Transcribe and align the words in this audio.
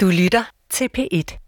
Du 0.00 0.06
lytter 0.06 0.42
til 0.70 0.88
P1. 0.98 1.38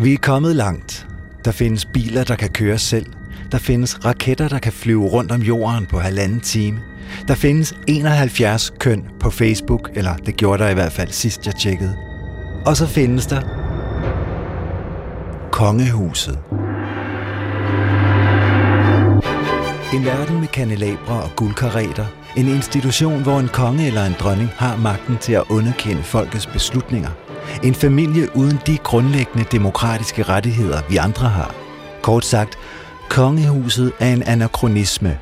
Vi 0.00 0.12
er 0.14 0.18
kommet 0.22 0.56
langt. 0.56 1.06
Der 1.44 1.52
findes 1.52 1.86
biler, 1.94 2.24
der 2.24 2.36
kan 2.36 2.48
køre 2.48 2.78
selv. 2.78 3.06
Der 3.52 3.58
findes 3.58 4.04
raketter, 4.04 4.48
der 4.48 4.58
kan 4.58 4.72
flyve 4.72 5.06
rundt 5.06 5.32
om 5.32 5.42
jorden 5.42 5.86
på 5.86 5.98
halvanden 5.98 6.40
time. 6.40 6.80
Der 7.28 7.34
findes 7.34 7.74
71 7.86 8.72
køn 8.78 9.08
på 9.20 9.30
Facebook, 9.30 9.90
eller 9.94 10.16
det 10.16 10.36
gjorde 10.36 10.62
der 10.62 10.70
i 10.70 10.74
hvert 10.74 10.92
fald 10.92 11.10
sidst 11.10 11.46
jeg 11.46 11.54
tjekkede. 11.54 11.96
Og 12.66 12.76
så 12.76 12.86
findes 12.86 13.26
der 13.26 13.42
Kongehuset. 15.52 16.38
En 19.94 20.04
verden 20.04 20.40
med 20.40 20.48
kanelabre 20.48 21.22
og 21.22 21.30
guldkareter. 21.36 22.06
En 22.36 22.48
institution, 22.48 23.22
hvor 23.22 23.38
en 23.38 23.48
konge 23.48 23.86
eller 23.86 24.04
en 24.04 24.16
dronning 24.20 24.48
har 24.56 24.76
magten 24.76 25.18
til 25.18 25.32
at 25.32 25.42
underkende 25.50 26.02
folkets 26.02 26.46
beslutninger. 26.46 27.10
En 27.64 27.74
familie 27.74 28.36
uden 28.36 28.58
de 28.66 28.78
grundlæggende 28.78 29.44
demokratiske 29.52 30.22
rettigheder, 30.22 30.80
vi 30.88 30.96
andre 30.96 31.28
har. 31.28 31.54
Kort 32.02 32.24
sagt, 32.24 32.58
kongehuset 33.08 33.92
er 34.00 34.12
en 34.12 34.22
anachronisme. 34.22 35.18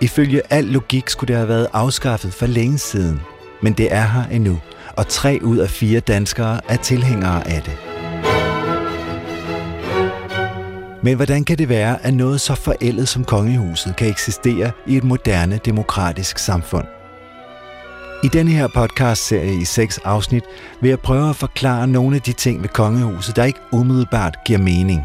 Ifølge 0.00 0.42
al 0.50 0.64
logik 0.64 1.08
skulle 1.08 1.28
det 1.28 1.36
have 1.36 1.48
været 1.48 1.68
afskaffet 1.72 2.34
for 2.34 2.46
længe 2.46 2.78
siden. 2.78 3.20
Men 3.62 3.72
det 3.72 3.94
er 3.94 4.06
her 4.06 4.24
endnu, 4.32 4.58
og 4.96 5.08
tre 5.08 5.38
ud 5.42 5.58
af 5.58 5.70
fire 5.70 6.00
danskere 6.00 6.60
er 6.68 6.76
tilhængere 6.76 7.48
af 7.48 7.62
det. 7.62 7.95
Men 11.06 11.16
hvordan 11.16 11.44
kan 11.44 11.58
det 11.58 11.68
være, 11.68 12.06
at 12.06 12.14
noget 12.14 12.40
så 12.40 12.54
forældet 12.54 13.08
som 13.08 13.24
kongehuset 13.24 13.96
kan 13.96 14.08
eksistere 14.08 14.70
i 14.86 14.96
et 14.96 15.04
moderne 15.04 15.60
demokratisk 15.64 16.38
samfund? 16.38 16.84
I 18.24 18.28
denne 18.28 18.50
her 18.50 18.68
podcast-serie 18.74 19.60
i 19.60 19.64
seks 19.64 19.98
afsnit 19.98 20.44
vil 20.80 20.88
jeg 20.88 21.00
prøve 21.00 21.30
at 21.30 21.36
forklare 21.36 21.86
nogle 21.86 22.16
af 22.16 22.22
de 22.22 22.32
ting 22.32 22.62
ved 22.62 22.68
kongehuset, 22.68 23.36
der 23.36 23.44
ikke 23.44 23.58
umiddelbart 23.72 24.36
giver 24.44 24.58
mening. 24.58 25.02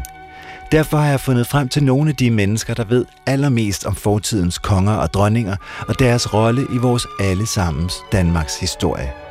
Derfor 0.72 0.96
har 0.96 1.10
jeg 1.10 1.20
fundet 1.20 1.46
frem 1.46 1.68
til 1.68 1.84
nogle 1.84 2.10
af 2.10 2.16
de 2.16 2.30
mennesker, 2.30 2.74
der 2.74 2.84
ved 2.84 3.04
allermest 3.26 3.86
om 3.86 3.94
fortidens 3.94 4.58
konger 4.58 4.94
og 4.94 5.12
dronninger 5.12 5.56
og 5.88 5.98
deres 5.98 6.34
rolle 6.34 6.66
i 6.74 6.76
vores 6.76 7.06
allesammens 7.20 7.94
Danmarks 8.12 8.60
historie. 8.60 9.21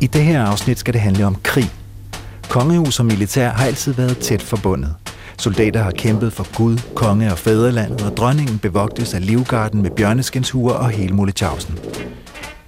I 0.00 0.06
det 0.06 0.24
her 0.24 0.42
afsnit 0.42 0.78
skal 0.78 0.94
det 0.94 1.00
handle 1.00 1.26
om 1.26 1.36
krig. 1.42 1.70
Kongehus 2.48 3.00
og 3.00 3.06
militær 3.06 3.50
har 3.50 3.64
altid 3.64 3.92
været 3.92 4.18
tæt 4.18 4.42
forbundet. 4.42 4.94
Soldater 5.38 5.82
har 5.82 5.90
kæmpet 5.90 6.32
for 6.32 6.56
Gud, 6.56 6.78
konge 6.94 7.32
og 7.32 7.38
fædrelandet, 7.38 8.02
og 8.02 8.16
dronningen 8.16 8.58
bevogtes 8.58 9.14
af 9.14 9.26
livgarden 9.26 9.82
med 9.82 9.90
bjørneskinshuer 9.90 10.74
og 10.74 10.90
hele 10.90 11.14
muletjavsen. 11.14 11.78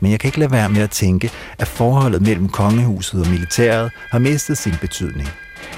Men 0.01 0.11
jeg 0.11 0.21
kan 0.21 0.29
ikke 0.29 0.39
lade 0.39 0.51
være 0.51 0.69
med 0.69 0.81
at 0.81 0.91
tænke, 0.91 1.31
at 1.59 1.69
forholdet 1.69 2.23
mellem 2.23 2.49
kongehuset 2.49 3.21
og 3.21 3.31
militæret 3.31 3.91
har 4.11 4.19
mistet 4.19 4.59
sin 4.59 4.75
betydning. 4.81 5.29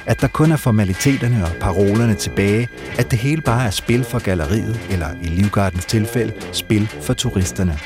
At 0.07 0.21
der 0.21 0.29
kun 0.29 0.53
er 0.53 0.57
formaliteterne 0.57 1.45
og 1.45 1.51
parolerne 1.61 2.15
tilbage, 2.15 2.69
at 2.99 3.11
det 3.11 3.19
hele 3.19 3.43
bare 3.43 3.67
er 3.67 3.71
spil 3.71 4.05
for 4.05 4.19
galleriet, 4.19 4.81
eller 4.91 5.09
i 5.23 5.27
Livgardens 5.27 5.85
tilfælde, 5.85 6.33
spil 6.53 6.89
for 7.03 7.15
turisterne. 7.15 7.79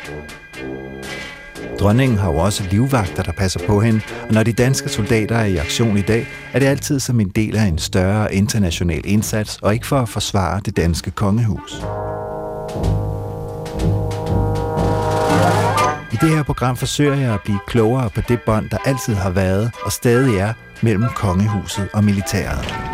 Dronningen 1.80 2.18
har 2.18 2.32
jo 2.32 2.38
også 2.38 2.64
livvagter, 2.70 3.22
der 3.22 3.32
passer 3.32 3.60
på 3.66 3.80
hende, 3.80 4.00
og 4.28 4.34
når 4.34 4.42
de 4.42 4.52
danske 4.52 4.88
soldater 4.88 5.36
er 5.36 5.44
i 5.44 5.56
aktion 5.56 5.98
i 5.98 6.02
dag, 6.02 6.26
er 6.52 6.58
det 6.58 6.66
altid 6.66 7.00
som 7.00 7.20
en 7.20 7.28
del 7.28 7.56
af 7.56 7.64
en 7.64 7.78
større 7.78 8.34
international 8.34 9.00
indsats, 9.04 9.58
og 9.62 9.74
ikke 9.74 9.86
for 9.86 9.96
at 9.96 10.08
forsvare 10.08 10.60
det 10.64 10.76
danske 10.76 11.10
kongehus. 11.10 11.72
I 16.12 16.16
det 16.20 16.30
her 16.30 16.42
program 16.42 16.76
forsøger 16.76 17.14
jeg 17.14 17.34
at 17.34 17.40
blive 17.44 17.58
klogere 17.66 18.10
på 18.10 18.20
det 18.28 18.40
bånd, 18.46 18.70
der 18.70 18.78
altid 18.84 19.14
har 19.14 19.30
været 19.30 19.70
og 19.84 19.92
stadig 19.92 20.36
er 20.36 20.52
mellem 20.82 21.04
kongehuset 21.16 21.88
og 21.92 22.04
militæret. 22.04 22.93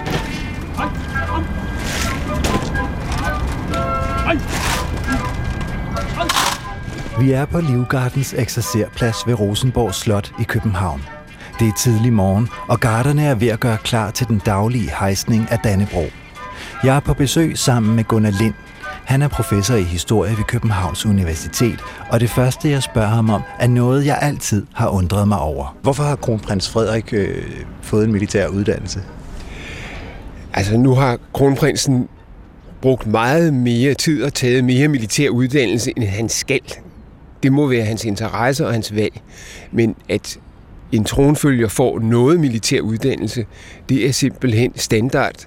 Vi 7.20 7.32
er 7.32 7.44
på 7.44 7.60
Livgardens 7.60 8.34
eksercerplads 8.38 9.26
ved 9.26 9.40
Rosenborg 9.40 9.94
Slot 9.94 10.32
i 10.40 10.42
København. 10.42 11.02
Det 11.58 11.68
er 11.68 11.72
tidlig 11.78 12.12
morgen, 12.12 12.48
og 12.68 12.80
garderne 12.80 13.22
er 13.22 13.34
ved 13.34 13.48
at 13.48 13.60
gøre 13.60 13.76
klar 13.84 14.10
til 14.10 14.28
den 14.28 14.42
daglige 14.46 14.90
hejsning 14.98 15.46
af 15.50 15.58
Dannebro. 15.58 16.04
Jeg 16.84 16.96
er 16.96 17.00
på 17.00 17.14
besøg 17.14 17.58
sammen 17.58 17.96
med 17.96 18.04
Gunnar 18.04 18.30
Lind. 18.30 18.54
Han 19.04 19.22
er 19.22 19.28
professor 19.28 19.74
i 19.74 19.82
historie 19.82 20.36
ved 20.36 20.44
Københavns 20.44 21.06
Universitet, 21.06 21.80
og 22.10 22.20
det 22.20 22.30
første, 22.30 22.70
jeg 22.70 22.82
spørger 22.82 23.08
ham 23.08 23.30
om, 23.30 23.42
er 23.58 23.68
noget, 23.68 24.06
jeg 24.06 24.18
altid 24.22 24.66
har 24.74 24.88
undret 24.88 25.28
mig 25.28 25.38
over. 25.38 25.76
Hvorfor 25.82 26.02
har 26.02 26.16
kronprins 26.16 26.70
Frederik 26.70 27.12
øh, 27.12 27.44
fået 27.82 28.04
en 28.04 28.12
militær 28.12 28.46
uddannelse? 28.46 29.00
Altså, 30.54 30.76
nu 30.76 30.94
har 30.94 31.18
kronprinsen 31.34 32.08
brugt 32.82 33.06
meget 33.06 33.54
mere 33.54 33.94
tid 33.94 34.24
og 34.24 34.34
taget 34.34 34.64
mere 34.64 34.88
militær 34.88 35.28
uddannelse, 35.28 35.92
end 35.96 36.04
han 36.04 36.28
skal. 36.28 36.60
Det 37.42 37.52
må 37.52 37.66
være 37.66 37.84
hans 37.84 38.04
interesse 38.04 38.66
og 38.66 38.72
hans 38.72 38.94
valg. 38.94 39.20
Men 39.72 39.96
at 40.08 40.38
en 40.92 41.04
tronfølger 41.04 41.68
får 41.68 41.98
noget 41.98 42.40
militær 42.40 42.80
uddannelse, 42.80 43.46
det 43.88 44.06
er 44.06 44.12
simpelthen 44.12 44.72
standard. 44.76 45.46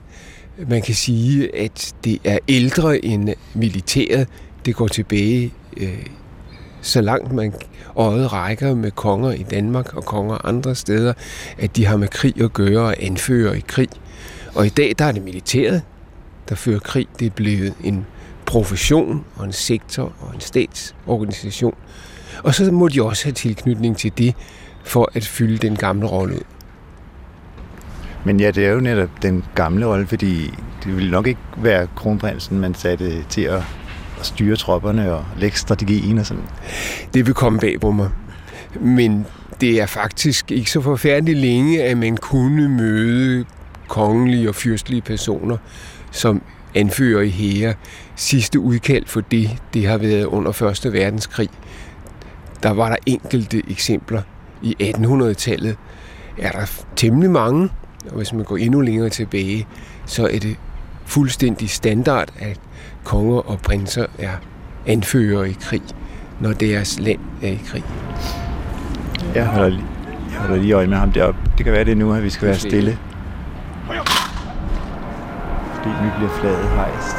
Man 0.67 0.81
kan 0.81 0.95
sige, 0.95 1.55
at 1.55 1.93
det 2.03 2.19
er 2.23 2.37
ældre 2.47 3.05
end 3.05 3.29
militæret. 3.53 4.27
Det 4.65 4.75
går 4.75 4.87
tilbage 4.87 5.53
øh, 5.77 6.05
så 6.81 7.01
langt 7.01 7.31
man 7.31 7.53
øjet 7.95 8.33
rækker 8.33 8.75
med 8.75 8.91
konger 8.91 9.31
i 9.31 9.43
Danmark 9.43 9.93
og 9.93 10.05
konger 10.05 10.45
andre 10.45 10.75
steder, 10.75 11.13
at 11.57 11.75
de 11.75 11.85
har 11.85 11.97
med 11.97 12.07
krig 12.07 12.41
at 12.41 12.53
gøre 12.53 12.81
og 12.81 12.95
anfører 12.99 13.53
i 13.53 13.63
krig. 13.67 13.89
Og 14.55 14.65
i 14.65 14.69
dag 14.69 14.93
der 14.99 15.05
er 15.05 15.11
det 15.11 15.23
militæret, 15.23 15.81
der 16.49 16.55
fører 16.55 16.79
krig. 16.79 17.07
Det 17.19 17.25
er 17.25 17.29
blevet 17.29 17.73
en 17.83 18.05
profession 18.45 19.25
og 19.35 19.45
en 19.45 19.53
sektor 19.53 20.13
og 20.19 20.35
en 20.35 20.41
statsorganisation. 20.41 21.75
Og 22.43 22.55
så 22.55 22.71
må 22.71 22.87
de 22.87 23.03
også 23.03 23.25
have 23.25 23.33
tilknytning 23.33 23.97
til 23.97 24.11
det, 24.17 24.35
for 24.83 25.11
at 25.13 25.25
fylde 25.25 25.57
den 25.57 25.75
gamle 25.75 26.07
rolle 26.07 26.35
ud. 26.35 26.41
Men 28.25 28.39
ja, 28.39 28.51
det 28.51 28.65
er 28.65 28.71
jo 28.71 28.79
netop 28.79 29.09
den 29.21 29.45
gamle 29.55 29.85
rolle, 29.85 30.07
fordi 30.07 30.53
det 30.83 30.95
ville 30.95 31.11
nok 31.11 31.27
ikke 31.27 31.41
være 31.57 31.87
kronprinsen, 31.95 32.59
man 32.59 32.75
satte 32.75 33.23
til 33.23 33.41
at, 33.41 33.61
at 34.19 34.25
styre 34.25 34.55
tropperne 34.55 35.13
og 35.13 35.25
lægge 35.37 35.57
strategien 35.57 36.17
og 36.17 36.25
sådan. 36.25 36.43
Det 37.13 37.25
vil 37.25 37.33
komme 37.33 37.59
bag 37.59 37.79
på 37.81 37.91
mig. 37.91 38.09
Men 38.79 39.25
det 39.61 39.81
er 39.81 39.85
faktisk 39.85 40.51
ikke 40.51 40.71
så 40.71 40.81
forfærdeligt 40.81 41.37
længe, 41.37 41.83
at 41.83 41.97
man 41.97 42.17
kunne 42.17 42.69
møde 42.69 43.45
kongelige 43.87 44.49
og 44.49 44.55
fyrstlige 44.55 45.01
personer, 45.01 45.57
som 46.11 46.41
anfører 46.75 47.21
i 47.21 47.29
her. 47.29 47.73
Sidste 48.15 48.59
udkald 48.59 49.05
for 49.05 49.21
det, 49.21 49.49
det 49.73 49.87
har 49.87 49.97
været 49.97 50.25
under 50.25 50.61
1. 50.85 50.93
verdenskrig. 50.93 51.49
Der 52.63 52.71
var 52.71 52.89
der 52.89 52.95
enkelte 53.05 53.61
eksempler. 53.69 54.21
I 54.61 54.75
1800-tallet 54.81 55.77
er 56.37 56.51
der 56.51 56.83
temmelig 56.95 57.31
mange, 57.31 57.69
og 58.09 58.17
hvis 58.17 58.33
man 58.33 58.43
går 58.43 58.57
endnu 58.57 58.81
længere 58.81 59.09
tilbage, 59.09 59.67
så 60.05 60.27
er 60.27 60.39
det 60.39 60.55
fuldstændig 61.05 61.69
standard, 61.69 62.29
at 62.39 62.59
konger 63.03 63.37
og 63.37 63.59
prinser 63.59 64.05
er 64.19 64.31
anfører 64.87 65.43
i 65.43 65.55
krig, 65.61 65.81
når 66.39 66.53
deres 66.53 66.99
land 66.99 67.19
er 67.41 67.47
i 67.47 67.59
krig. 67.67 67.83
Jeg 69.35 69.45
holder 69.47 69.69
lige, 69.69 69.85
jeg 70.31 70.39
holder 70.39 70.55
lige 70.55 70.73
øje 70.73 70.87
med 70.87 70.97
ham 70.97 71.11
deroppe. 71.11 71.39
Det 71.57 71.65
kan 71.65 71.73
være 71.73 71.83
det 71.83 71.97
nu, 71.97 72.13
at 72.13 72.23
vi 72.23 72.29
skal 72.29 72.47
være 72.47 72.57
stille. 72.57 72.97
Fordi 75.83 75.95
nu 76.03 76.11
bliver 76.17 76.29
flaget 76.29 76.69
hejst. 76.69 77.17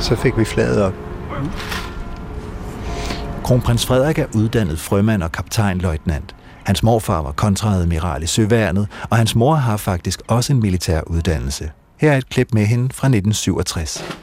Så 0.00 0.16
fik 0.16 0.38
vi 0.38 0.44
flaget 0.44 0.82
op. 0.82 0.92
Kronprins 3.44 3.86
Frederik 3.86 4.18
er 4.18 4.26
uddannet 4.34 4.78
frømand 4.78 5.22
og 5.22 5.32
kaptajnløjtnant. 5.32 6.34
Hans 6.64 6.82
morfar 6.82 7.22
var 7.22 7.32
kontraadmiral 7.32 8.22
i 8.22 8.26
Søværnet, 8.26 8.88
og 9.10 9.16
hans 9.16 9.34
mor 9.34 9.54
har 9.54 9.76
faktisk 9.76 10.22
også 10.28 10.52
en 10.52 10.60
militær 10.60 11.00
uddannelse. 11.06 11.70
Her 12.00 12.12
er 12.12 12.16
et 12.16 12.28
klip 12.28 12.48
med 12.52 12.64
hende 12.66 12.84
fra 12.84 13.06
1967. 13.06 14.18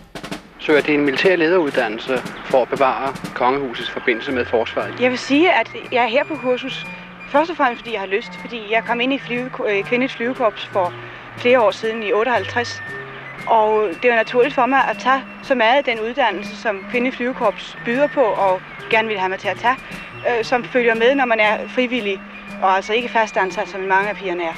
Søger 0.59 0.81
det 0.81 0.93
en 0.93 1.05
militær 1.05 1.35
lederuddannelse 1.35 2.17
for 2.45 2.61
at 2.61 2.67
bevare 2.69 3.13
kongehusets 3.35 3.89
forbindelse 3.89 4.31
med 4.31 4.45
forsvaret? 4.45 4.93
Jeg 5.01 5.09
vil 5.11 5.19
sige, 5.19 5.51
at 5.51 5.67
jeg 5.91 6.03
er 6.03 6.07
her 6.07 6.23
på 6.23 6.35
kursus 6.35 6.87
først 7.31 7.51
og 7.51 7.57
fremmest, 7.57 7.81
fordi 7.81 7.93
jeg 7.93 8.01
har 8.01 8.07
lyst. 8.07 8.31
Fordi 8.41 8.61
jeg 8.71 8.83
kom 8.83 9.01
ind 9.01 9.13
i 9.13 9.19
flyve, 9.19 9.49
øh, 9.69 9.83
kvindeligt 9.83 10.13
flyvekorps 10.13 10.65
for 10.65 10.93
flere 11.37 11.61
år 11.61 11.71
siden 11.71 12.03
i 12.03 12.11
58. 12.13 12.81
Og 13.47 13.89
det 14.01 14.09
var 14.09 14.15
naturligt 14.15 14.55
for 14.55 14.65
mig 14.65 14.79
at 14.89 14.97
tage 14.97 15.21
så 15.43 15.55
meget 15.55 15.77
af 15.77 15.83
den 15.83 15.99
uddannelse, 15.99 16.55
som 16.55 16.85
kvindeligt 16.91 17.15
flyvekorps 17.15 17.77
byder 17.85 18.07
på 18.07 18.21
og 18.21 18.61
gerne 18.89 19.07
vil 19.07 19.17
have 19.17 19.29
mig 19.29 19.39
til 19.39 19.47
at 19.47 19.57
tage, 19.57 19.75
øh, 20.27 20.45
som 20.45 20.63
følger 20.63 20.95
med, 20.95 21.15
når 21.15 21.25
man 21.25 21.39
er 21.39 21.57
frivillig 21.67 22.21
og 22.61 22.75
altså 22.75 22.93
ikke 22.93 23.09
fast 23.09 23.37
ansat, 23.37 23.67
som 23.67 23.81
mange 23.81 24.09
af 24.09 24.15
pigerne 24.15 24.43
er. 24.43 24.53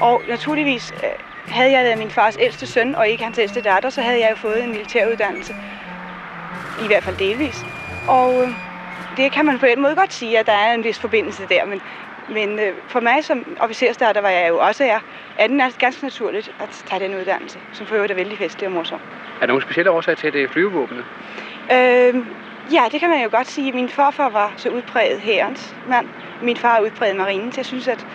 Og 0.00 0.24
naturligvis 0.28 0.92
øh, 0.96 1.10
havde 1.54 1.72
jeg 1.72 1.84
været 1.84 1.98
min 1.98 2.10
fars 2.10 2.36
ældste 2.40 2.66
søn, 2.66 2.94
og 2.94 3.08
ikke 3.08 3.24
hans 3.24 3.38
ældste 3.38 3.60
datter, 3.60 3.90
så 3.90 4.02
havde 4.02 4.20
jeg 4.20 4.30
jo 4.30 4.36
fået 4.36 4.64
en 4.64 4.70
militæruddannelse. 4.70 5.54
I 6.84 6.86
hvert 6.86 7.02
fald 7.02 7.16
delvis. 7.16 7.66
Og 8.08 8.42
øh, 8.42 8.48
det 9.16 9.32
kan 9.32 9.46
man 9.46 9.58
på 9.58 9.66
en 9.66 9.80
måde 9.82 9.94
godt 9.94 10.12
sige, 10.12 10.38
at 10.38 10.46
der 10.46 10.52
er 10.52 10.74
en 10.74 10.84
vis 10.84 10.98
forbindelse 10.98 11.46
der, 11.48 11.64
men, 11.64 11.80
men 12.28 12.58
øh, 12.58 12.74
for 12.88 13.00
mig 13.00 13.24
som 13.24 13.56
officerstarter, 13.60 14.20
hvor 14.20 14.30
jeg 14.30 14.48
jo 14.48 14.58
også 14.58 14.84
er, 14.84 14.98
er 15.38 15.46
den 15.46 15.60
altså 15.60 15.78
ganske 15.78 16.04
naturligt 16.04 16.52
at 16.60 16.68
tage 16.86 17.04
den 17.08 17.14
uddannelse, 17.14 17.58
som 17.72 17.86
for 17.86 17.94
øvrigt 17.94 18.12
er 18.12 18.16
vældig 18.16 18.38
festlig 18.38 18.66
og 18.66 18.72
morsom. 18.72 19.00
Er 19.36 19.40
der 19.40 19.46
nogle 19.46 19.62
specielle 19.62 19.90
årsager 19.90 20.16
til, 20.16 20.26
at 20.26 20.32
det 20.32 20.42
er 20.42 20.48
flyvevåbnet? 20.48 21.04
Øh, 21.72 22.14
ja, 22.72 22.84
det 22.92 23.00
kan 23.00 23.10
man 23.10 23.22
jo 23.22 23.28
godt 23.30 23.46
sige. 23.46 23.72
Min 23.72 23.88
farfar 23.88 24.28
var 24.28 24.52
så 24.56 24.68
udpræget 24.68 25.20
herrens 25.20 25.76
mand. 25.88 26.06
Min 26.42 26.56
far 26.56 26.76
er 26.76 26.80
udpræget 26.80 27.16
marinen, 27.16 27.52
så 27.52 27.60
jeg 27.60 27.66
synes, 27.66 27.88
at 27.88 28.06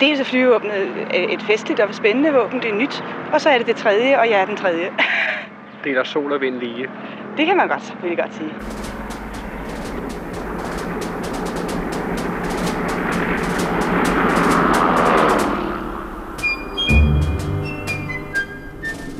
dels 0.00 0.20
er 0.20 0.24
flyvevåbnet 0.24 1.06
et 1.32 1.42
festligt 1.42 1.80
og 1.80 1.94
spændende 1.94 2.32
våben, 2.32 2.62
det 2.62 2.70
er 2.70 2.74
nyt, 2.74 3.04
og 3.32 3.40
så 3.40 3.50
er 3.50 3.58
det 3.58 3.66
det 3.66 3.76
tredje, 3.76 4.18
og 4.20 4.30
jeg 4.30 4.40
er 4.40 4.44
den 4.44 4.56
tredje. 4.56 4.90
Deler 5.84 6.04
sol 6.04 6.32
og 6.32 6.40
vind 6.40 6.58
lige. 6.58 6.88
Det 7.36 7.46
kan 7.46 7.56
man 7.56 7.68
godt, 7.68 7.82
selvfølgelig 7.82 8.18
godt 8.18 8.34
sige. 8.34 8.50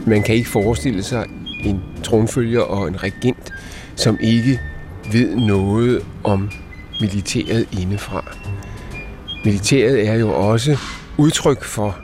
Man 0.06 0.22
kan 0.22 0.34
ikke 0.34 0.48
forestille 0.48 1.02
sig 1.02 1.26
en 1.64 1.82
tronfølger 2.04 2.62
og 2.62 2.88
en 2.88 3.02
regent, 3.02 3.54
som 3.96 4.18
ikke 4.20 4.60
ved 5.12 5.36
noget 5.36 6.02
om 6.24 6.50
militæret 7.00 7.66
indefra. 7.80 8.24
Militæret 9.44 10.08
er 10.08 10.14
jo 10.14 10.32
også 10.32 10.78
udtryk 11.16 11.64
for 11.64 11.96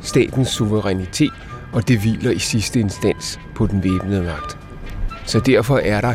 statens 0.00 0.48
suverænitet, 0.48 1.32
og 1.72 1.88
det 1.88 1.98
hviler 1.98 2.30
i 2.30 2.38
sidste 2.38 2.80
instans 2.80 3.40
på 3.54 3.66
den 3.66 3.84
væbnede 3.84 4.22
magt. 4.22 4.58
Så 5.26 5.40
derfor 5.40 5.78
er 5.78 6.00
der 6.00 6.14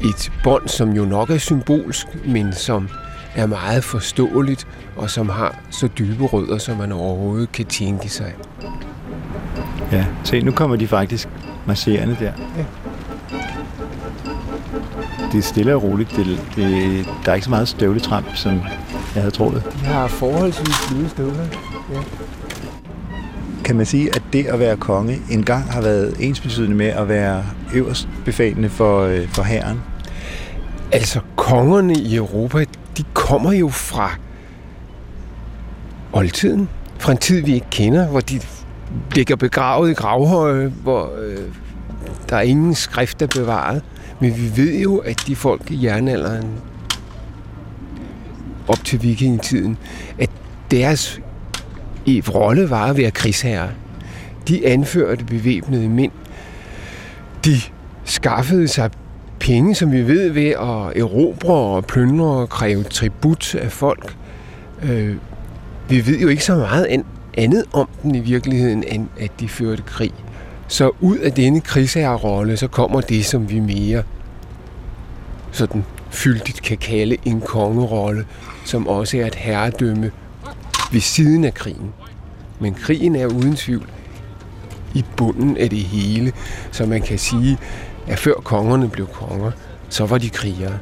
et 0.00 0.32
bånd, 0.44 0.68
som 0.68 0.90
jo 0.90 1.04
nok 1.04 1.30
er 1.30 1.38
symbolsk, 1.38 2.06
men 2.26 2.52
som 2.52 2.88
er 3.34 3.46
meget 3.46 3.84
forståeligt, 3.84 4.66
og 4.96 5.10
som 5.10 5.28
har 5.28 5.60
så 5.70 5.88
dybe 5.98 6.24
rødder, 6.24 6.58
som 6.58 6.76
man 6.76 6.92
overhovedet 6.92 7.52
kan 7.52 7.66
tænke 7.66 8.08
sig. 8.08 8.34
Ja, 9.92 10.06
se, 10.24 10.40
nu 10.40 10.52
kommer 10.52 10.76
de 10.76 10.88
faktisk 10.88 11.28
marcherende 11.66 12.16
der. 12.20 12.32
Ja. 12.56 12.64
Det 15.32 15.38
er 15.38 15.42
stille 15.42 15.74
og 15.74 15.82
roligt. 15.82 16.16
Det, 16.16 16.26
det, 16.56 17.06
der 17.24 17.30
er 17.30 17.34
ikke 17.34 17.44
så 17.44 17.50
meget 17.50 17.68
støvletramp, 17.68 18.26
som 18.34 18.52
jeg 19.14 19.22
havde 19.22 19.30
troet. 19.30 19.62
De 19.80 19.86
har 19.86 20.06
forholdsvis 20.06 20.76
bløde 20.90 21.08
støvler. 21.08 21.46
Ja. 21.92 21.98
Kan 23.64 23.76
man 23.76 23.86
sige, 23.86 24.14
at 24.16 24.22
det 24.32 24.46
at 24.46 24.58
være 24.58 24.76
konge 24.76 25.20
engang 25.30 25.72
har 25.72 25.80
været 25.80 26.16
ensbetydende 26.20 26.76
med 26.76 26.86
at 26.86 27.08
være 27.08 27.44
øverst 27.74 28.08
befalende 28.24 28.68
for, 28.68 29.00
øh, 29.00 29.28
for 29.28 29.42
herren? 29.42 29.80
Altså, 30.92 31.20
kongerne 31.36 31.94
i 31.94 32.16
Europa, 32.16 32.64
de 32.96 33.04
kommer 33.14 33.52
jo 33.52 33.68
fra 33.68 34.10
oldtiden. 36.12 36.68
Fra 36.98 37.12
en 37.12 37.18
tid, 37.18 37.44
vi 37.44 37.54
ikke 37.54 37.70
kender, 37.70 38.08
hvor 38.08 38.20
de 38.20 38.40
ligger 39.14 39.36
begravet 39.36 39.90
i 39.90 39.94
gravhøje, 39.94 40.72
hvor 40.82 41.10
øh, 41.22 41.38
der 42.28 42.36
er 42.36 42.40
ingen 42.40 42.74
skrift, 42.74 43.22
er 43.22 43.26
bevaret. 43.26 43.82
Men 44.22 44.36
vi 44.36 44.62
ved 44.62 44.80
jo, 44.80 44.98
at 44.98 45.24
de 45.26 45.36
folk 45.36 45.70
i 45.70 45.84
jernalderen 45.84 46.50
op 48.68 48.84
til 48.84 49.02
vikingetiden, 49.02 49.76
at 50.18 50.30
deres 50.70 51.20
i 52.06 52.22
rolle 52.34 52.70
var 52.70 52.86
at 52.86 52.96
være 52.96 53.10
krigsherrer. 53.10 53.68
De 54.48 54.66
anførte 54.66 55.24
bevæbnede 55.24 55.88
mænd. 55.88 56.12
De 57.44 57.56
skaffede 58.04 58.68
sig 58.68 58.90
penge, 59.40 59.74
som 59.74 59.92
vi 59.92 60.08
ved, 60.08 60.30
ved 60.30 60.48
at 60.48 61.02
erobre 61.02 61.54
og 61.54 61.84
plyndre 61.84 62.26
og 62.26 62.48
kræve 62.48 62.82
tribut 62.84 63.54
af 63.54 63.72
folk. 63.72 64.16
Øh, 64.82 65.16
vi 65.88 66.06
ved 66.06 66.18
jo 66.18 66.28
ikke 66.28 66.44
så 66.44 66.56
meget 66.56 67.02
andet 67.36 67.64
om 67.72 67.88
den 68.02 68.14
i 68.14 68.20
virkeligheden, 68.20 68.84
end 68.84 69.08
at 69.20 69.30
de 69.40 69.48
førte 69.48 69.82
krig. 69.82 70.12
Så 70.72 70.90
ud 71.00 71.18
af 71.18 71.32
denne 71.32 71.60
krigsherrerolle, 71.60 72.56
så 72.56 72.68
kommer 72.68 73.00
det, 73.00 73.24
som 73.24 73.50
vi 73.50 73.60
mere 73.60 74.02
sådan 75.50 75.84
fyldigt 76.10 76.62
kan 76.62 76.78
kalde 76.78 77.16
en 77.24 77.40
kongerolle, 77.40 78.26
som 78.64 78.88
også 78.88 79.18
er 79.18 79.26
et 79.26 79.34
herredømme 79.34 80.10
ved 80.92 81.00
siden 81.00 81.44
af 81.44 81.54
krigen. 81.54 81.92
Men 82.60 82.74
krigen 82.74 83.16
er 83.16 83.26
uden 83.26 83.56
tvivl 83.56 83.88
i 84.94 85.04
bunden 85.16 85.56
af 85.56 85.70
det 85.70 85.78
hele, 85.78 86.32
så 86.70 86.86
man 86.86 87.02
kan 87.02 87.18
sige, 87.18 87.58
at 88.06 88.18
før 88.18 88.34
kongerne 88.34 88.88
blev 88.88 89.06
konger, 89.06 89.50
så 89.88 90.06
var 90.06 90.18
de 90.18 90.30
krigere. 90.30 90.78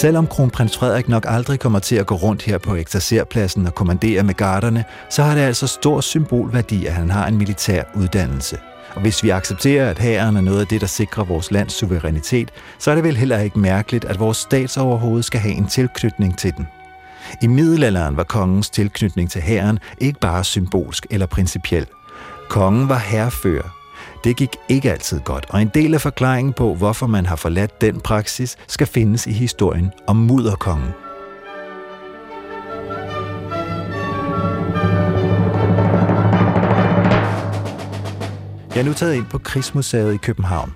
Selvom 0.00 0.26
kronprins 0.26 0.76
Frederik 0.76 1.08
nok 1.08 1.24
aldrig 1.28 1.60
kommer 1.60 1.78
til 1.78 1.96
at 1.96 2.06
gå 2.06 2.14
rundt 2.14 2.42
her 2.42 2.58
på 2.58 2.74
eksercerpladsen 2.74 3.66
og 3.66 3.74
kommandere 3.74 4.22
med 4.22 4.34
garderne, 4.34 4.84
så 5.10 5.22
har 5.22 5.34
det 5.34 5.40
altså 5.40 5.66
stor 5.66 6.00
symbolværdi, 6.00 6.86
at 6.86 6.92
han 6.92 7.10
har 7.10 7.26
en 7.26 7.38
militær 7.38 7.82
uddannelse. 7.94 8.58
Og 8.94 9.00
hvis 9.00 9.22
vi 9.22 9.30
accepterer, 9.30 9.90
at 9.90 9.98
hæren 9.98 10.36
er 10.36 10.40
noget 10.40 10.60
af 10.60 10.66
det, 10.66 10.80
der 10.80 10.86
sikrer 10.86 11.24
vores 11.24 11.50
lands 11.50 11.72
suverænitet, 11.72 12.50
så 12.78 12.90
er 12.90 12.94
det 12.94 13.04
vel 13.04 13.16
heller 13.16 13.38
ikke 13.38 13.58
mærkeligt, 13.58 14.04
at 14.04 14.20
vores 14.20 14.36
statsoverhoved 14.36 15.22
skal 15.22 15.40
have 15.40 15.54
en 15.54 15.66
tilknytning 15.66 16.38
til 16.38 16.56
den. 16.56 16.66
I 17.42 17.46
middelalderen 17.46 18.16
var 18.16 18.24
kongens 18.24 18.70
tilknytning 18.70 19.30
til 19.30 19.42
hæren 19.42 19.78
ikke 19.98 20.20
bare 20.20 20.44
symbolsk 20.44 21.06
eller 21.10 21.26
principiel. 21.26 21.86
Kongen 22.48 22.88
var 22.88 22.98
herrefører. 22.98 23.77
Det 24.24 24.36
gik 24.36 24.56
ikke 24.68 24.92
altid 24.92 25.20
godt, 25.20 25.46
og 25.48 25.62
en 25.62 25.70
del 25.74 25.94
af 25.94 26.00
forklaringen 26.00 26.52
på, 26.52 26.74
hvorfor 26.74 27.06
man 27.06 27.26
har 27.26 27.36
forladt 27.36 27.80
den 27.80 28.00
praksis, 28.00 28.56
skal 28.66 28.86
findes 28.86 29.26
i 29.26 29.32
historien 29.32 29.90
om 30.06 30.16
mudderkongen. 30.16 30.88
Jeg 38.74 38.80
er 38.80 38.88
nu 38.88 38.92
taget 38.92 39.14
ind 39.14 39.26
på 39.26 39.38
Krigsmuseet 39.38 40.14
i 40.14 40.16
København. 40.16 40.74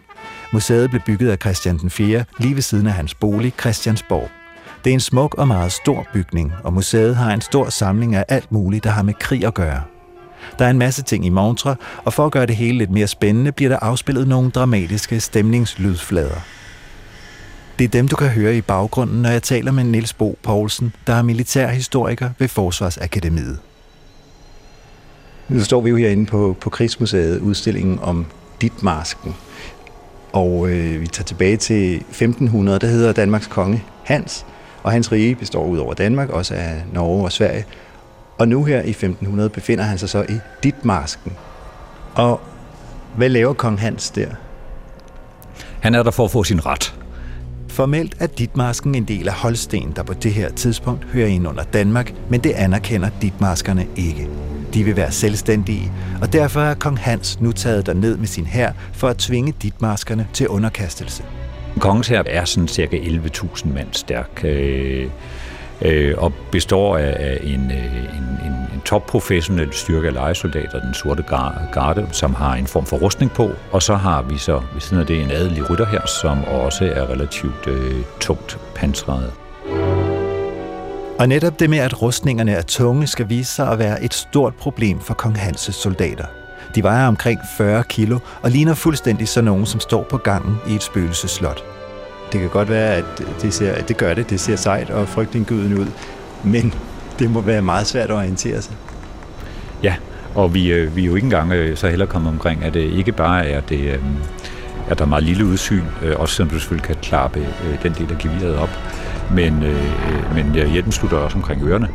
Museet 0.52 0.90
blev 0.90 1.02
bygget 1.06 1.30
af 1.30 1.38
Christian 1.40 1.78
den 1.78 1.90
4. 1.90 2.24
lige 2.38 2.54
ved 2.54 2.62
siden 2.62 2.86
af 2.86 2.92
hans 2.92 3.14
bolig, 3.14 3.52
Christiansborg. 3.60 4.30
Det 4.84 4.90
er 4.90 4.94
en 4.94 5.00
smuk 5.00 5.34
og 5.38 5.48
meget 5.48 5.72
stor 5.72 6.06
bygning, 6.12 6.52
og 6.64 6.72
museet 6.72 7.16
har 7.16 7.32
en 7.32 7.40
stor 7.40 7.70
samling 7.70 8.14
af 8.14 8.24
alt 8.28 8.52
muligt, 8.52 8.84
der 8.84 8.90
har 8.90 9.02
med 9.02 9.14
krig 9.14 9.46
at 9.46 9.54
gøre. 9.54 9.82
Der 10.58 10.64
er 10.64 10.70
en 10.70 10.78
masse 10.78 11.02
ting 11.02 11.26
i 11.26 11.28
montre, 11.28 11.76
og 12.04 12.12
for 12.12 12.26
at 12.26 12.32
gøre 12.32 12.46
det 12.46 12.56
hele 12.56 12.78
lidt 12.78 12.90
mere 12.90 13.06
spændende, 13.06 13.52
bliver 13.52 13.68
der 13.68 13.78
afspillet 13.82 14.28
nogle 14.28 14.50
dramatiske 14.50 15.20
stemningslydflader. 15.20 16.40
Det 17.78 17.84
er 17.84 17.88
dem, 17.88 18.08
du 18.08 18.16
kan 18.16 18.28
høre 18.28 18.56
i 18.56 18.60
baggrunden, 18.60 19.22
når 19.22 19.30
jeg 19.30 19.42
taler 19.42 19.72
med 19.72 19.84
Niels 19.84 20.12
Bo 20.12 20.38
Poulsen, 20.42 20.94
der 21.06 21.14
er 21.14 21.22
militærhistoriker 21.22 22.30
ved 22.38 22.48
Forsvarsakademiet. 22.48 23.58
Nu 25.48 25.60
står 25.60 25.80
vi 25.80 25.90
jo 25.90 25.96
herinde 25.96 26.26
på, 26.26 26.56
på 26.60 26.70
Krigsmuseet, 26.70 27.40
udstillingen 27.40 27.98
om 28.02 28.26
Ditmarsken. 28.60 29.34
Og 30.32 30.68
øh, 30.68 31.00
vi 31.00 31.06
tager 31.06 31.24
tilbage 31.24 31.56
til 31.56 31.96
1500, 31.96 32.78
der 32.78 32.86
hedder 32.86 33.12
Danmarks 33.12 33.46
konge 33.46 33.84
Hans, 34.04 34.46
og 34.82 34.92
hans 34.92 35.12
rige 35.12 35.34
består 35.34 35.66
ud 35.66 35.78
over 35.78 35.94
Danmark, 35.94 36.28
også 36.28 36.54
af 36.54 36.82
Norge 36.92 37.24
og 37.24 37.32
Sverige. 37.32 37.64
Og 38.42 38.48
nu 38.48 38.64
her 38.64 38.82
i 38.82 38.90
1500 38.90 39.48
befinder 39.48 39.84
han 39.84 39.98
sig 39.98 40.08
så 40.08 40.22
i 40.28 40.38
Ditmarsken. 40.62 41.32
Og 42.14 42.40
hvad 43.16 43.28
laver 43.28 43.52
kong 43.52 43.80
Hans 43.80 44.10
der? 44.10 44.28
Han 45.80 45.94
er 45.94 46.02
der 46.02 46.10
for 46.10 46.24
at 46.24 46.30
få 46.30 46.44
sin 46.44 46.66
ret. 46.66 46.94
Formelt 47.68 48.16
er 48.20 48.26
Ditmarsken 48.26 48.94
en 48.94 49.04
del 49.04 49.28
af 49.28 49.34
Holsten, 49.34 49.92
der 49.96 50.02
på 50.02 50.14
det 50.14 50.32
her 50.32 50.50
tidspunkt 50.50 51.04
hører 51.04 51.26
ind 51.26 51.48
under 51.48 51.62
Danmark, 51.62 52.14
men 52.28 52.40
det 52.40 52.50
anerkender 52.50 53.10
Ditmarskerne 53.22 53.86
ikke. 53.96 54.28
De 54.74 54.84
vil 54.84 54.96
være 54.96 55.12
selvstændige, 55.12 55.92
og 56.20 56.32
derfor 56.32 56.60
er 56.60 56.74
kong 56.74 56.98
Hans 56.98 57.40
nu 57.40 57.52
taget 57.52 57.96
ned 57.96 58.16
med 58.16 58.26
sin 58.26 58.46
hær 58.46 58.72
for 58.92 59.08
at 59.08 59.16
tvinge 59.16 59.54
ditmaskerne 59.62 60.28
til 60.32 60.48
underkastelse. 60.48 61.24
Kongens 61.80 62.08
hær 62.08 62.22
er 62.26 62.44
sådan 62.44 62.68
cirka 62.68 62.98
11.000 62.98 63.68
mand 63.68 63.88
stærk. 63.92 64.44
Øh, 64.44 65.10
øh, 65.84 66.14
og 66.18 66.32
består 66.52 66.98
af, 66.98 67.16
af 67.18 67.40
en, 67.42 67.70
øh, 67.70 68.18
en 68.18 68.31
topprofessionel 68.84 69.72
styrke 69.72 70.08
af 70.08 70.14
lejesoldater, 70.14 70.80
den 70.80 70.94
sorte 70.94 71.22
garde, 71.72 72.08
som 72.12 72.34
har 72.34 72.54
en 72.54 72.66
form 72.66 72.86
for 72.86 72.96
rustning 72.96 73.32
på, 73.32 73.50
og 73.72 73.82
så 73.82 73.94
har 73.94 74.22
vi 74.22 74.38
så 74.38 74.62
ved 74.72 74.80
siden 74.80 75.00
af 75.00 75.06
det 75.06 75.20
en 75.20 75.30
adelig 75.30 75.70
rytter 75.70 75.86
her, 75.86 76.06
som 76.06 76.44
også 76.44 76.84
er 76.84 77.10
relativt 77.10 77.66
øh, 77.66 78.02
tungt 78.20 78.58
pansret. 78.74 79.32
Og 81.18 81.28
netop 81.28 81.60
det 81.60 81.70
med, 81.70 81.78
at 81.78 82.02
rustningerne 82.02 82.52
er 82.52 82.62
tunge, 82.62 83.06
skal 83.06 83.28
vise 83.28 83.54
sig 83.54 83.68
at 83.68 83.78
være 83.78 84.04
et 84.04 84.14
stort 84.14 84.54
problem 84.54 85.00
for 85.00 85.14
kong 85.14 85.38
Hanses 85.38 85.74
soldater. 85.74 86.24
De 86.74 86.82
vejer 86.82 87.08
omkring 87.08 87.40
40 87.56 87.84
kilo 87.88 88.18
og 88.42 88.50
ligner 88.50 88.74
fuldstændig 88.74 89.28
sådan 89.28 89.44
nogen, 89.44 89.66
som 89.66 89.80
står 89.80 90.02
på 90.10 90.16
gangen 90.16 90.56
i 90.68 90.74
et 90.74 90.82
spøgelseslot. 90.82 91.64
Det 92.32 92.40
kan 92.40 92.48
godt 92.48 92.68
være, 92.68 92.94
at 92.94 93.04
det, 93.42 93.54
ser, 93.54 93.72
at 93.72 93.88
det 93.88 93.96
gør 93.96 94.14
det. 94.14 94.30
Det 94.30 94.40
ser 94.40 94.56
sejt 94.56 94.90
og 94.90 95.08
frygtindgydende 95.08 95.80
ud. 95.80 95.86
Men 96.44 96.74
det 97.18 97.30
må 97.30 97.40
være 97.40 97.62
meget 97.62 97.86
svært 97.86 98.10
at 98.10 98.16
orientere 98.16 98.62
sig. 98.62 98.74
Ja, 99.82 99.94
og 100.34 100.54
vi, 100.54 100.72
øh, 100.72 100.96
vi 100.96 101.02
er 101.02 101.06
jo 101.06 101.14
ikke 101.14 101.24
engang 101.24 101.52
øh, 101.52 101.76
så 101.76 101.88
heller 101.88 102.06
kommet 102.06 102.32
omkring, 102.32 102.64
at 102.64 102.74
det 102.74 102.80
ikke 102.80 103.12
bare 103.12 103.46
er 103.46 103.60
det, 103.60 103.80
øh, 103.80 103.98
at 104.88 104.98
der 104.98 105.04
er 105.04 105.08
meget 105.08 105.24
lille 105.24 105.44
udsyn, 105.44 105.82
øh, 106.02 106.14
også 106.18 106.34
selvom 106.34 106.50
du 106.50 106.58
selvfølgelig 106.58 106.86
kan 106.86 106.96
klappe 107.02 107.40
øh, 107.40 107.82
den 107.82 107.92
del 107.98 108.12
af 108.12 108.18
geviret 108.18 108.56
op, 108.56 108.78
men, 109.30 109.62
øh, 109.62 109.70
øh, 109.70 110.34
men 110.34 110.54
ja, 110.54 110.68
hjælpen 110.68 110.92
slutter 110.92 111.16
også 111.16 111.36
omkring 111.36 111.62
ørerne. 111.62 111.88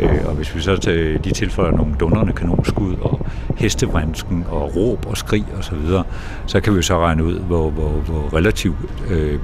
Øh, 0.00 0.18
og 0.24 0.34
hvis 0.34 0.54
vi 0.54 0.60
så 0.60 0.76
til, 0.76 1.24
de 1.24 1.30
tilføjer 1.30 1.72
nogle 1.72 1.94
dundrende 2.00 2.32
kanonskud 2.32 2.94
og 3.00 3.26
hestevrænsken 3.56 4.44
og 4.48 4.76
råb 4.76 5.06
og 5.06 5.16
skrig 5.16 5.44
osv., 5.58 5.62
så, 5.62 5.74
videre, 5.74 6.04
så 6.46 6.60
kan 6.60 6.76
vi 6.76 6.82
så 6.82 6.98
regne 6.98 7.24
ud, 7.24 7.38
hvor, 7.38 7.70
hvor, 7.70 7.88
hvor 7.88 8.36
relativt 8.36 8.76
øh, 9.10 9.38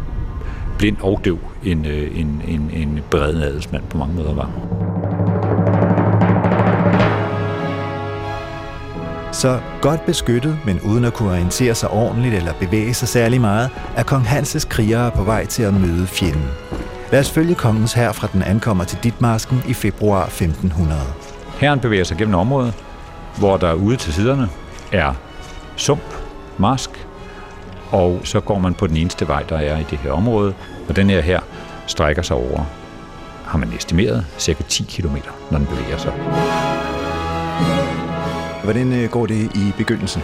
blind 0.78 0.96
og 1.00 1.20
døv 1.24 1.38
en, 1.64 1.86
en, 1.86 2.42
en, 2.48 2.70
en 2.72 3.00
bred 3.10 3.34
adelsmand 3.34 3.82
på 3.90 3.98
mange 3.98 4.14
måder 4.14 4.34
var. 4.34 4.50
Så 9.32 9.60
godt 9.80 10.06
beskyttet, 10.06 10.58
men 10.64 10.80
uden 10.80 11.04
at 11.04 11.14
kunne 11.14 11.30
orientere 11.30 11.74
sig 11.74 11.90
ordentligt 11.90 12.34
eller 12.34 12.52
bevæge 12.52 12.94
sig 12.94 13.08
særlig 13.08 13.40
meget, 13.40 13.70
er 13.96 14.02
kong 14.02 14.28
Hanses 14.28 14.64
krigere 14.64 15.10
på 15.10 15.22
vej 15.22 15.46
til 15.46 15.62
at 15.62 15.74
møde 15.74 16.06
fjenden. 16.06 16.48
Lad 17.12 17.20
os 17.20 17.30
følge 17.30 17.54
kongens 17.54 17.92
hær 17.92 18.12
fra 18.12 18.28
den 18.32 18.42
ankommer 18.42 18.84
til 18.84 18.98
Ditmarsken 19.02 19.62
i 19.68 19.74
februar 19.74 20.24
1500. 20.24 21.00
Herren 21.58 21.80
bevæger 21.80 22.04
sig 22.04 22.16
gennem 22.16 22.34
området, 22.34 22.74
hvor 23.38 23.56
der 23.56 23.72
ude 23.72 23.96
til 23.96 24.12
siderne 24.12 24.48
er 24.92 25.14
sump, 25.76 26.14
marsk, 26.58 26.90
og 27.90 28.20
så 28.24 28.40
går 28.40 28.58
man 28.58 28.74
på 28.74 28.86
den 28.86 28.96
eneste 28.96 29.28
vej, 29.28 29.42
der 29.42 29.58
er 29.58 29.78
i 29.78 29.84
det 29.90 29.98
her 29.98 30.12
område, 30.12 30.54
og 30.88 30.96
den 30.96 31.10
her 31.10 31.20
her 31.20 31.40
strækker 31.86 32.22
sig 32.22 32.36
over, 32.36 32.64
har 33.44 33.58
man 33.58 33.72
estimeret, 33.72 34.26
cirka 34.38 34.62
10 34.62 34.82
km, 34.82 35.16
når 35.50 35.58
den 35.58 35.66
bevæger 35.66 35.98
sig. 35.98 36.12
Hvordan 38.64 38.92
øh, 38.92 39.10
går 39.10 39.26
det 39.26 39.56
i 39.56 39.72
begyndelsen? 39.76 40.22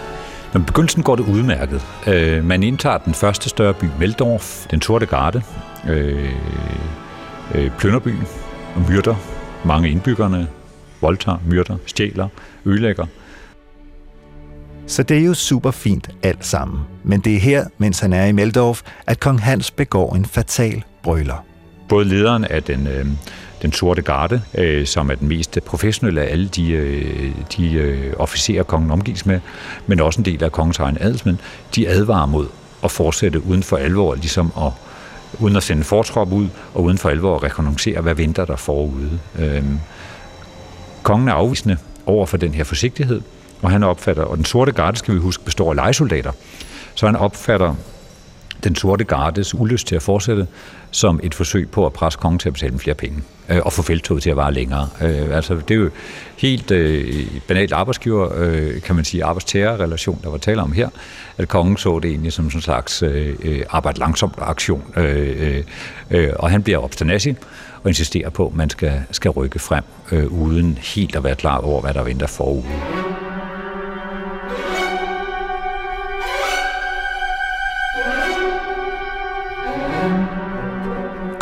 I 0.54 0.58
begyndelsen 0.58 1.02
går 1.02 1.16
det 1.16 1.24
udmærket. 1.28 1.86
Øh, 2.06 2.44
man 2.44 2.62
indtager 2.62 2.98
den 2.98 3.14
første 3.14 3.48
større 3.48 3.74
by, 3.74 3.84
Meldorf, 3.98 4.66
den 4.70 4.82
sorte 4.82 5.06
garde, 5.06 5.42
øh, 5.88 6.32
øh, 7.54 7.70
plønderbyen 7.78 8.26
og 8.74 8.82
myrder 8.90 9.14
mange 9.64 9.90
indbyggerne, 9.90 10.48
voldtager, 11.00 11.38
myrder, 11.46 11.76
stjæler, 11.86 12.28
ødelægger. 12.64 13.06
Så 14.86 15.02
det 15.02 15.18
er 15.18 15.24
jo 15.24 15.34
super 15.34 15.70
fint 15.70 16.10
alt 16.22 16.44
sammen. 16.44 16.80
Men 17.04 17.20
det 17.20 17.34
er 17.34 17.40
her, 17.40 17.64
mens 17.78 18.00
han 18.00 18.12
er 18.12 18.24
i 18.24 18.32
Meldorf, 18.32 18.82
at 19.06 19.20
kong 19.20 19.40
Hans 19.40 19.70
begår 19.70 20.14
en 20.14 20.24
fatal 20.24 20.84
brøler. 21.02 21.44
Både 21.88 22.04
lederen 22.04 22.44
af 22.44 22.62
den, 22.62 22.86
øh, 22.86 23.06
den 23.62 23.72
sorte 23.72 24.02
garde, 24.02 24.42
øh, 24.54 24.86
som 24.86 25.10
er 25.10 25.14
den 25.14 25.28
mest 25.28 25.58
professionelle 25.64 26.22
af 26.22 26.32
alle 26.32 26.48
de, 26.48 26.70
øh, 26.70 27.32
de 27.56 27.72
øh, 27.72 28.12
officerer, 28.18 28.62
kongen 28.62 28.90
omgives 28.90 29.26
med, 29.26 29.40
men 29.86 30.00
også 30.00 30.20
en 30.20 30.24
del 30.24 30.44
af 30.44 30.52
kongens 30.52 30.78
egen 30.78 30.96
adelsmænd, 31.00 31.38
de 31.74 31.88
advarer 31.88 32.26
mod 32.26 32.46
at 32.84 32.90
fortsætte 32.90 33.46
uden 33.46 33.62
for 33.62 33.76
alvor, 33.76 34.14
ligesom 34.14 34.52
at 34.56 34.72
uden 35.38 35.56
at 35.56 35.62
sende 35.62 35.84
fortrop 35.84 36.32
ud, 36.32 36.48
og 36.74 36.82
uden 36.82 36.98
for 36.98 37.08
alvor 37.08 37.36
at 37.36 37.42
rekognoscere, 37.42 38.00
hvad 38.00 38.14
venter 38.14 38.44
der 38.44 38.56
forude. 38.56 39.18
Øhm, 39.38 39.80
kongen 41.02 41.28
er 41.28 41.32
afvisende 41.32 41.76
over 42.06 42.26
for 42.26 42.36
den 42.36 42.54
her 42.54 42.64
forsigtighed, 42.64 43.20
og 43.62 43.70
han 43.70 43.82
opfatter, 43.82 44.22
og 44.22 44.36
den 44.36 44.44
sorte 44.44 44.72
garde, 44.72 44.96
skal 44.96 45.14
vi 45.14 45.18
huske, 45.18 45.44
består 45.44 45.70
af 45.70 45.76
legesoldater, 45.76 46.32
så 46.94 47.06
han 47.06 47.16
opfatter 47.16 47.74
den 48.64 48.74
sorte 48.74 49.04
gardes 49.04 49.54
ulyst 49.54 49.86
til 49.86 49.96
at 49.96 50.02
fortsætte 50.02 50.46
som 50.90 51.20
et 51.22 51.34
forsøg 51.34 51.70
på 51.70 51.86
at 51.86 51.92
presse 51.92 52.18
kongen 52.18 52.38
til 52.38 52.48
at 52.48 52.52
betale 52.52 52.78
flere 52.78 52.94
penge 52.94 53.22
øh, 53.48 53.60
og 53.64 53.72
få 53.72 53.82
feltoget 53.82 54.22
til 54.22 54.30
at 54.30 54.36
vare 54.36 54.52
længere. 54.52 54.88
Øh, 55.02 55.36
altså, 55.36 55.54
det 55.54 55.70
er 55.70 55.78
jo 55.78 55.90
helt 56.36 56.70
øh, 56.70 57.26
banalt 57.48 57.72
arbejdsgiver, 57.72 58.28
øh, 58.36 58.82
kan 58.82 58.96
man 58.96 59.04
sige, 59.04 59.24
arbejdstagerrelation, 59.24 60.20
der 60.22 60.30
var 60.30 60.38
tale 60.38 60.62
om 60.62 60.72
her, 60.72 60.88
at 61.38 61.48
kongen 61.48 61.76
så 61.76 61.98
det 61.98 62.10
egentlig 62.10 62.32
som 62.32 62.50
sådan 62.50 62.58
en 62.58 62.62
slags 62.62 63.02
øh, 63.02 63.34
øh 63.42 63.62
arbejde 63.70 63.98
langsomt 63.98 64.34
aktion. 64.38 64.82
Øh, 64.96 65.56
øh, 65.56 65.64
øh 66.10 66.32
og 66.36 66.50
han 66.50 66.62
bliver 66.62 66.78
obstinacy 66.78 67.28
og 67.82 67.90
insisterer 67.90 68.30
på, 68.30 68.46
at 68.46 68.54
man 68.54 68.70
skal, 68.70 69.02
skal 69.10 69.30
rykke 69.30 69.58
frem, 69.58 69.84
øh, 70.12 70.26
uden 70.26 70.78
helt 70.82 71.16
at 71.16 71.24
være 71.24 71.36
klar 71.36 71.58
over, 71.58 71.80
hvad 71.80 71.94
der 71.94 72.02
venter 72.02 72.26
forude. 72.26 73.05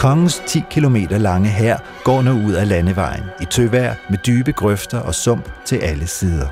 Kongens 0.04 0.42
10 0.46 0.64
km 0.70 0.96
lange 1.11 1.49
hær 1.49 1.76
går 2.04 2.23
nu 2.23 2.30
ud 2.46 2.52
af 2.52 2.68
landevejen 2.68 3.25
i 3.40 3.44
tøvær 3.44 3.92
med 4.11 4.18
dybe 4.18 4.52
grøfter 4.52 5.00
og 5.00 5.14
sump 5.14 5.49
til 5.64 5.76
alle 5.76 6.06
sider. 6.06 6.46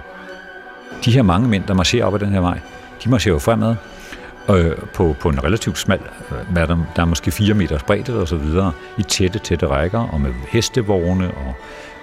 De 1.05 1.13
her 1.13 1.23
mange 1.23 1.49
mænd, 1.49 1.65
der 1.69 1.75
marcherer 1.75 2.05
op 2.05 2.15
ad 2.15 2.19
den 2.19 2.29
her 2.29 2.41
vej, 2.41 2.59
de 3.05 3.11
marcherer 3.11 3.35
jo 3.35 3.39
fremad 3.39 3.77
øh, 4.51 4.77
på, 4.95 5.17
på 5.21 5.29
en 5.29 5.45
relativt 5.45 5.79
smal, 5.79 6.01
øh, 6.31 6.53
hvad 6.53 6.67
der, 6.67 6.77
der 6.97 7.03
er 7.03 7.07
måske 7.07 7.31
4 7.31 7.55
meter 7.55 7.79
bredde 7.87 8.21
og 8.21 8.29
så 8.29 8.37
videre, 8.37 8.73
i 8.99 9.03
tætte, 9.03 9.39
tætte 9.39 9.67
rækker, 9.67 10.01
og 10.01 10.21
med 10.21 10.33
hestevogne 10.49 11.31
og 11.31 11.55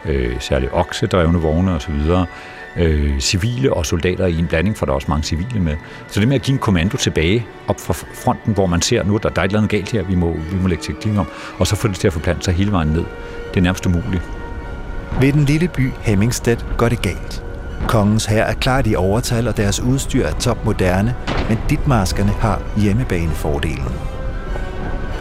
øh, 0.06 0.42
særligt 0.42 0.72
oksedrevne 0.74 1.40
vogne 1.40 1.74
og 1.74 1.82
så 1.82 1.92
videre 1.92 2.26
øh, 2.78 3.20
civile 3.20 3.74
og 3.74 3.86
soldater 3.86 4.26
i 4.26 4.40
en 4.40 4.48
blanding, 4.48 4.78
for 4.78 4.86
der 4.86 4.92
er 4.94 4.96
også 4.96 5.08
mange 5.10 5.24
civile 5.24 5.60
med. 5.60 5.76
Så 6.08 6.20
det 6.20 6.28
med 6.28 6.36
at 6.36 6.42
give 6.42 6.54
en 6.54 6.60
kommando 6.60 6.98
tilbage 6.98 7.46
op 7.68 7.80
fra 7.80 7.94
fronten, 7.94 8.54
hvor 8.54 8.66
man 8.66 8.82
ser, 8.82 9.04
nu 9.04 9.18
der, 9.24 9.30
der 9.30 9.42
er 9.42 9.46
et 9.46 9.50
eller 9.50 9.60
andet 9.60 9.72
galt 9.72 9.92
her, 9.92 10.04
vi 10.04 10.16
må, 10.16 10.34
vi 10.34 10.58
må 10.62 10.68
lægge 10.68 10.84
teknik 10.84 11.18
om, 11.18 11.28
og 11.58 11.68
så 11.68 11.76
få 11.76 11.88
det 11.88 11.96
til 11.96 12.08
at 12.08 12.14
forplante 12.14 12.44
sig 12.44 12.54
hele 12.54 12.72
vejen 12.72 12.88
ned. 12.88 13.06
Det 13.50 13.58
er 13.58 13.62
nærmest 13.62 13.86
umuligt. 13.86 14.24
Ved 15.20 15.34
den 15.34 15.46
lille 15.46 15.68
by 15.68 15.92
Hemmingstedt 16.02 16.66
går 16.78 16.90
det 16.90 17.02
galt. 17.02 17.44
Kongens 17.88 18.26
hær 18.26 18.44
er 18.44 18.54
klart 18.54 18.88
i 18.88 18.96
overtal, 18.96 19.48
og 19.48 19.58
deres 19.58 19.80
udstyr 19.80 20.26
er 20.26 20.34
topmoderne, 20.34 21.16
men 21.50 21.58
ditmaskerne 21.70 22.32
har 22.32 22.62
hjemmebanefordelen. 22.78 23.94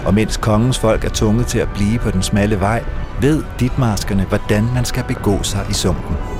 Og 0.07 0.14
mens 0.14 0.37
kongens 0.37 0.78
folk 0.78 1.05
er 1.05 1.09
tunget 1.09 1.47
til 1.47 1.59
at 1.59 1.69
blive 1.75 1.99
på 1.99 2.11
den 2.11 2.23
smalle 2.23 2.61
vej, 2.61 2.85
ved 3.21 3.43
ditmaskerne, 3.61 4.25
hvordan 4.25 4.64
man 4.75 4.85
skal 4.85 5.05
begå 5.09 5.43
sig 5.43 5.67
i 5.71 5.73
sumpen 5.73 6.38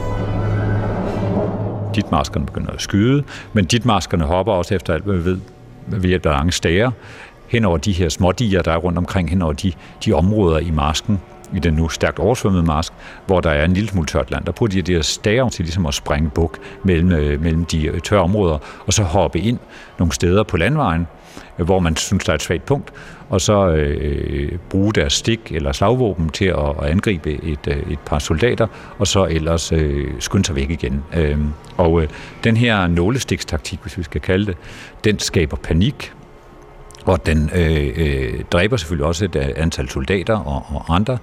ditmaskerne 1.99 2.47
begynder 2.47 2.71
at 2.71 2.83
skyde, 2.83 3.25
men 3.53 3.65
ditmaskerne 3.65 4.25
hopper 4.25 4.53
også 4.53 4.75
efter 4.75 4.95
alt, 4.95 5.05
hvad 5.05 5.17
vi 5.17 5.25
ved, 5.25 5.39
ved 5.87 6.09
hjælp 6.09 6.27
af 6.27 6.33
lange 6.33 6.53
stager, 6.53 6.91
hen 7.49 7.65
over 7.65 7.79
de 7.79 7.93
her 7.93 8.09
smådiger, 8.09 8.63
der 8.63 8.73
er 8.73 8.77
rundt 8.77 8.99
omkring, 8.99 9.31
hen 9.31 9.43
over 9.43 9.53
de, 9.53 9.73
de 10.05 10.13
områder 10.13 10.59
i 10.59 10.71
masken, 10.71 11.21
i 11.55 11.59
den 11.59 11.75
nu 11.75 11.89
stærkt 11.89 12.19
oversvømmede 12.19 12.63
mask, 12.63 12.93
hvor 13.27 13.41
der 13.41 13.51
er 13.51 13.65
en 13.65 13.73
lille 13.73 13.89
smule 13.89 14.07
tørt 14.07 14.31
land. 14.31 14.45
Der 14.45 14.53
bruger 14.53 14.71
de 14.71 14.83
der 14.83 15.03
stager 15.03 15.49
til 15.49 15.65
ligesom 15.65 15.87
at 15.87 15.95
sprænge 15.95 16.31
buk 16.31 16.59
mellem, 16.83 17.13
øh, 17.13 17.43
mellem 17.43 17.65
de 17.65 17.87
øh, 17.87 18.01
tørre 18.01 18.23
områder, 18.23 18.59
og 18.87 18.93
så 18.93 19.03
hoppe 19.03 19.39
ind 19.39 19.59
nogle 19.99 20.13
steder 20.13 20.43
på 20.43 20.57
landvejen, 20.57 21.07
øh, 21.59 21.65
hvor 21.65 21.79
man 21.79 21.97
synes, 21.97 22.25
der 22.25 22.33
er 22.33 22.35
et 22.35 22.43
svagt 22.43 22.65
punkt, 22.65 22.93
og 23.29 23.41
så 23.41 23.69
øh, 23.69 24.59
bruge 24.71 24.93
deres 24.93 25.13
stik 25.13 25.53
eller 25.53 25.73
slagvåben 25.73 26.29
til 26.29 26.45
at, 26.45 26.69
at 26.83 26.91
angribe 26.91 27.45
et, 27.45 27.69
øh, 27.69 27.93
et 27.93 27.99
par 27.99 28.19
soldater, 28.19 28.67
og 28.99 29.07
så 29.07 29.27
ellers 29.27 29.73
øh, 29.73 30.11
skynde 30.19 30.45
sig 30.45 30.57
væk 30.57 30.71
igen. 30.71 31.05
Øh, 31.17 31.39
og 31.77 32.03
øh, 32.03 32.09
den 32.45 32.57
her 32.57 32.87
nålestikstaktik, 32.87 33.79
hvis 33.83 33.99
vi 33.99 34.03
skal 34.03 34.21
kalde 34.21 34.47
det, 34.47 34.57
den 35.05 35.19
skaber 35.19 35.57
panik, 35.57 36.13
og 37.09 37.27
den 37.27 37.51
øh, 37.55 37.93
øh, 37.97 38.45
dræber 38.53 38.77
selvfølgelig 38.77 39.07
også 39.07 39.25
et 39.25 39.37
øh, 39.37 39.49
antal 39.57 39.89
soldater 39.89 40.39
og, 40.39 40.67
og 40.69 40.95
andre. 40.95 41.19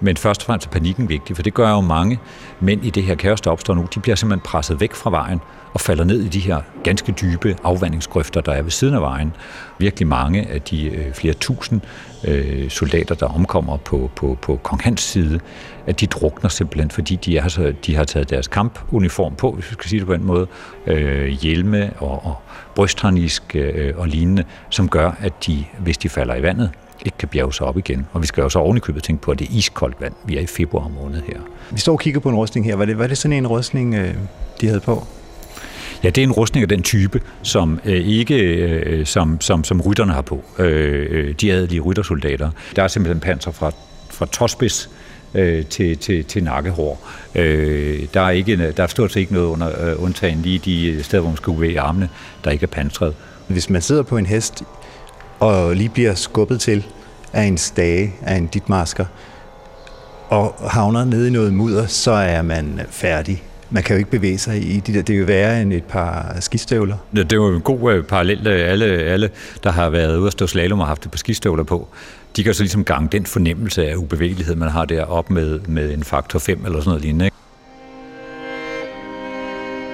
Men 0.00 0.16
først 0.16 0.42
og 0.42 0.46
fremmest 0.46 0.66
er 0.66 0.70
panikken 0.70 1.08
vigtig, 1.08 1.36
for 1.36 1.42
det 1.42 1.54
gør 1.54 1.70
jo 1.70 1.80
mange 1.80 2.18
mænd 2.60 2.84
i 2.84 2.90
det 2.90 3.02
her 3.02 3.14
kaos, 3.14 3.40
der 3.40 3.50
opstår 3.50 3.74
nu. 3.74 3.86
De 3.94 4.00
bliver 4.00 4.16
simpelthen 4.16 4.44
presset 4.44 4.80
væk 4.80 4.94
fra 4.94 5.10
vejen 5.10 5.40
og 5.76 5.80
falder 5.80 6.04
ned 6.04 6.22
i 6.22 6.28
de 6.28 6.40
her 6.40 6.60
ganske 6.84 7.12
dybe 7.12 7.56
afvandingsgrøfter, 7.64 8.40
der 8.40 8.52
er 8.52 8.62
ved 8.62 8.70
siden 8.70 8.94
af 8.94 9.00
vejen. 9.00 9.32
Virkelig 9.78 10.08
mange 10.08 10.46
af 10.48 10.62
de 10.62 10.86
øh, 10.90 11.12
flere 11.12 11.34
tusind 11.34 11.80
øh, 12.24 12.70
soldater, 12.70 13.14
der 13.14 13.26
omkommer 13.26 13.76
på, 13.76 14.10
på, 14.16 14.38
på 14.42 14.60
Kong 14.62 14.82
Hans 14.82 15.00
side, 15.00 15.40
at 15.86 16.00
de 16.00 16.06
drukner 16.06 16.50
simpelthen, 16.50 16.90
fordi 16.90 17.16
de, 17.16 17.38
er 17.38 17.48
så, 17.48 17.72
de 17.86 17.96
har 17.96 18.04
taget 18.04 18.30
deres 18.30 18.48
kampuniform 18.48 19.34
på, 19.34 19.52
hvis 19.52 19.70
vi 19.70 19.72
skal 19.72 19.88
sige 19.88 20.00
det 20.00 20.06
på 20.06 20.12
en 20.12 20.24
måde, 20.24 20.46
øh, 20.86 21.28
hjelme 21.28 21.92
og, 21.98 22.26
og 22.26 22.34
brystharnisk 22.74 23.42
øh, 23.56 23.94
og 23.96 24.08
lignende, 24.08 24.44
som 24.70 24.88
gør, 24.88 25.12
at 25.20 25.46
de, 25.46 25.64
hvis 25.78 25.98
de 25.98 26.08
falder 26.08 26.34
i 26.34 26.42
vandet, 26.42 26.70
ikke 27.04 27.18
kan 27.18 27.28
bjerge 27.28 27.52
sig 27.52 27.66
op 27.66 27.78
igen. 27.78 28.06
Og 28.12 28.22
vi 28.22 28.26
skal 28.26 28.42
jo 28.42 28.48
så 28.48 28.58
ovenikøbet 28.58 29.02
tænke 29.02 29.22
på, 29.22 29.30
at 29.30 29.38
det 29.38 29.48
er 29.48 29.52
iskoldt 29.52 30.00
vand. 30.00 30.14
Vi 30.24 30.36
er 30.36 30.40
i 30.40 30.46
februar 30.46 30.88
måned 30.88 31.22
her. 31.26 31.40
Vi 31.70 31.80
står 31.80 31.92
og 31.92 32.00
kigger 32.00 32.20
på 32.20 32.28
en 32.28 32.34
rustning 32.34 32.66
her. 32.66 32.76
Var 32.76 32.84
det, 32.84 32.98
var 32.98 33.06
det 33.06 33.18
sådan 33.18 33.36
en 33.36 33.46
rustning, 33.46 33.94
øh, 33.94 34.14
de 34.60 34.66
havde 34.66 34.80
på? 34.80 35.06
Ja, 36.04 36.10
det 36.10 36.18
er 36.18 36.26
en 36.26 36.32
rustning 36.32 36.62
af 36.62 36.68
den 36.68 36.82
type, 36.82 37.20
som 37.42 37.80
øh, 37.84 38.06
ikke 38.06 38.34
øh, 38.34 39.06
som, 39.06 39.40
som, 39.40 39.64
som 39.64 39.80
rytterne 39.80 40.12
har 40.12 40.22
på. 40.22 40.44
Øh, 40.58 41.06
øh, 41.10 41.34
de 41.40 41.52
adelige 41.52 41.80
ryttersoldater. 41.80 42.50
Der 42.76 42.82
er 42.82 42.88
simpelthen 42.88 43.20
panser 43.20 43.50
fra, 43.50 43.72
fra 44.10 44.26
tåspids 44.26 44.90
øh, 45.34 45.66
til, 45.66 45.98
til, 45.98 46.24
til 46.24 46.44
nakkehår. 46.44 47.08
Øh, 47.34 48.06
der, 48.14 48.20
er 48.20 48.30
ikke, 48.30 48.72
der 48.72 48.82
er 48.82 48.86
stort 48.86 49.12
set 49.12 49.20
ikke 49.20 49.32
noget 49.32 49.46
under, 49.46 49.88
øh, 49.88 50.02
undtagen 50.02 50.42
lige 50.42 50.58
de 50.58 51.02
steder, 51.02 51.20
hvor 51.20 51.30
man 51.30 51.36
skal 51.36 51.52
bevæge 51.52 51.80
armene, 51.80 52.08
der 52.44 52.50
ikke 52.50 52.62
er 52.62 52.70
pansret. 52.70 53.14
Hvis 53.48 53.70
man 53.70 53.82
sidder 53.82 54.02
på 54.02 54.16
en 54.16 54.26
hest 54.26 54.62
og 55.40 55.76
lige 55.76 55.88
bliver 55.88 56.14
skubbet 56.14 56.60
til 56.60 56.86
af 57.32 57.42
en 57.42 57.58
stage, 57.58 58.14
af 58.22 58.36
en 58.36 58.46
ditmasker, 58.46 59.04
og 60.28 60.54
havner 60.70 61.04
nede 61.04 61.28
i 61.28 61.30
noget 61.30 61.54
mudder, 61.54 61.86
så 61.86 62.10
er 62.10 62.42
man 62.42 62.80
færdig. 62.90 63.42
Man 63.70 63.82
kan 63.82 63.94
jo 63.94 63.98
ikke 63.98 64.10
bevæge 64.10 64.38
sig 64.38 64.76
i 64.76 64.80
de 64.80 64.94
der. 64.94 65.02
Det 65.02 65.14
er 65.14 65.18
jo 65.18 65.24
værre 65.24 65.62
end 65.62 65.72
et 65.72 65.84
par 65.84 66.36
skistøvler. 66.40 66.96
Det, 67.16 67.30
det 67.30 67.32
er 67.32 67.36
jo 67.36 67.54
en 67.54 67.60
god 67.60 67.98
uh, 67.98 68.04
parallel. 68.04 68.48
Alle, 68.48 68.84
alle, 68.84 69.30
der 69.64 69.70
har 69.70 69.90
været 69.90 70.18
ude 70.18 70.26
at 70.26 70.32
stå 70.32 70.46
slalom 70.46 70.80
og 70.80 70.86
haft 70.86 71.04
et 71.04 71.10
par 71.10 71.18
skistøvler 71.18 71.64
på, 71.64 71.88
de 72.36 72.44
kan 72.44 72.54
så 72.54 72.62
ligesom 72.62 72.84
gange 72.84 73.08
den 73.12 73.26
fornemmelse 73.26 73.88
af 73.88 73.96
ubevægelighed, 73.96 74.56
man 74.56 74.68
har 74.68 74.84
der 74.84 75.04
op 75.04 75.30
med, 75.30 75.60
med 75.60 75.94
en 75.94 76.04
faktor 76.04 76.38
5 76.38 76.64
eller 76.64 76.80
sådan 76.80 76.88
noget 76.88 77.02
lignende. 77.02 77.24
Ikke? 77.24 77.36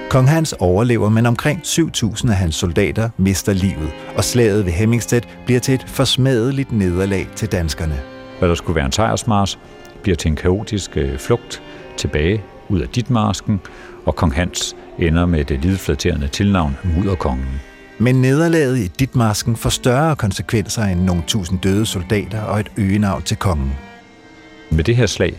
Kong 0.09 0.29
Hans 0.29 0.53
overlever, 0.59 1.09
men 1.09 1.25
omkring 1.25 1.61
7.000 1.63 2.29
af 2.29 2.35
hans 2.35 2.55
soldater 2.55 3.09
mister 3.17 3.53
livet, 3.53 3.89
og 4.15 4.23
slaget 4.23 4.65
ved 4.65 4.71
Hemmingstedt 4.71 5.27
bliver 5.45 5.59
til 5.59 5.73
et 5.73 5.85
forsmadeligt 5.87 6.71
nederlag 6.71 7.27
til 7.35 7.51
danskerne. 7.51 8.01
Hvad 8.39 8.49
der 8.49 8.55
skulle 8.55 8.75
være 8.75 8.85
en 8.85 8.91
sejrsmars, 8.91 9.59
bliver 10.01 10.15
til 10.15 10.29
en 10.29 10.35
kaotisk 10.35 10.97
øh, 10.97 11.17
flugt 11.17 11.61
tilbage 11.97 12.43
ud 12.73 12.79
af 12.79 12.89
Ditmarsken, 12.89 13.61
og 14.05 14.15
kong 14.15 14.33
Hans 14.33 14.75
ender 14.99 15.25
med 15.25 15.45
det 15.45 15.61
lidflaterende 15.61 16.27
tilnavn 16.27 16.77
Mudderkongen. 16.83 17.61
Men 17.97 18.21
nederlaget 18.21 18.77
i 18.77 18.87
Ditmarsken 18.87 19.55
får 19.55 19.69
større 19.69 20.15
konsekvenser 20.15 20.83
end 20.83 21.01
nogle 21.01 21.23
tusind 21.27 21.59
døde 21.59 21.85
soldater 21.85 22.41
og 22.41 22.59
et 22.59 22.71
øgenavn 22.77 23.21
til 23.21 23.37
kongen. 23.37 23.73
Med 24.69 24.83
det 24.83 24.95
her 24.95 25.05
slag, 25.05 25.33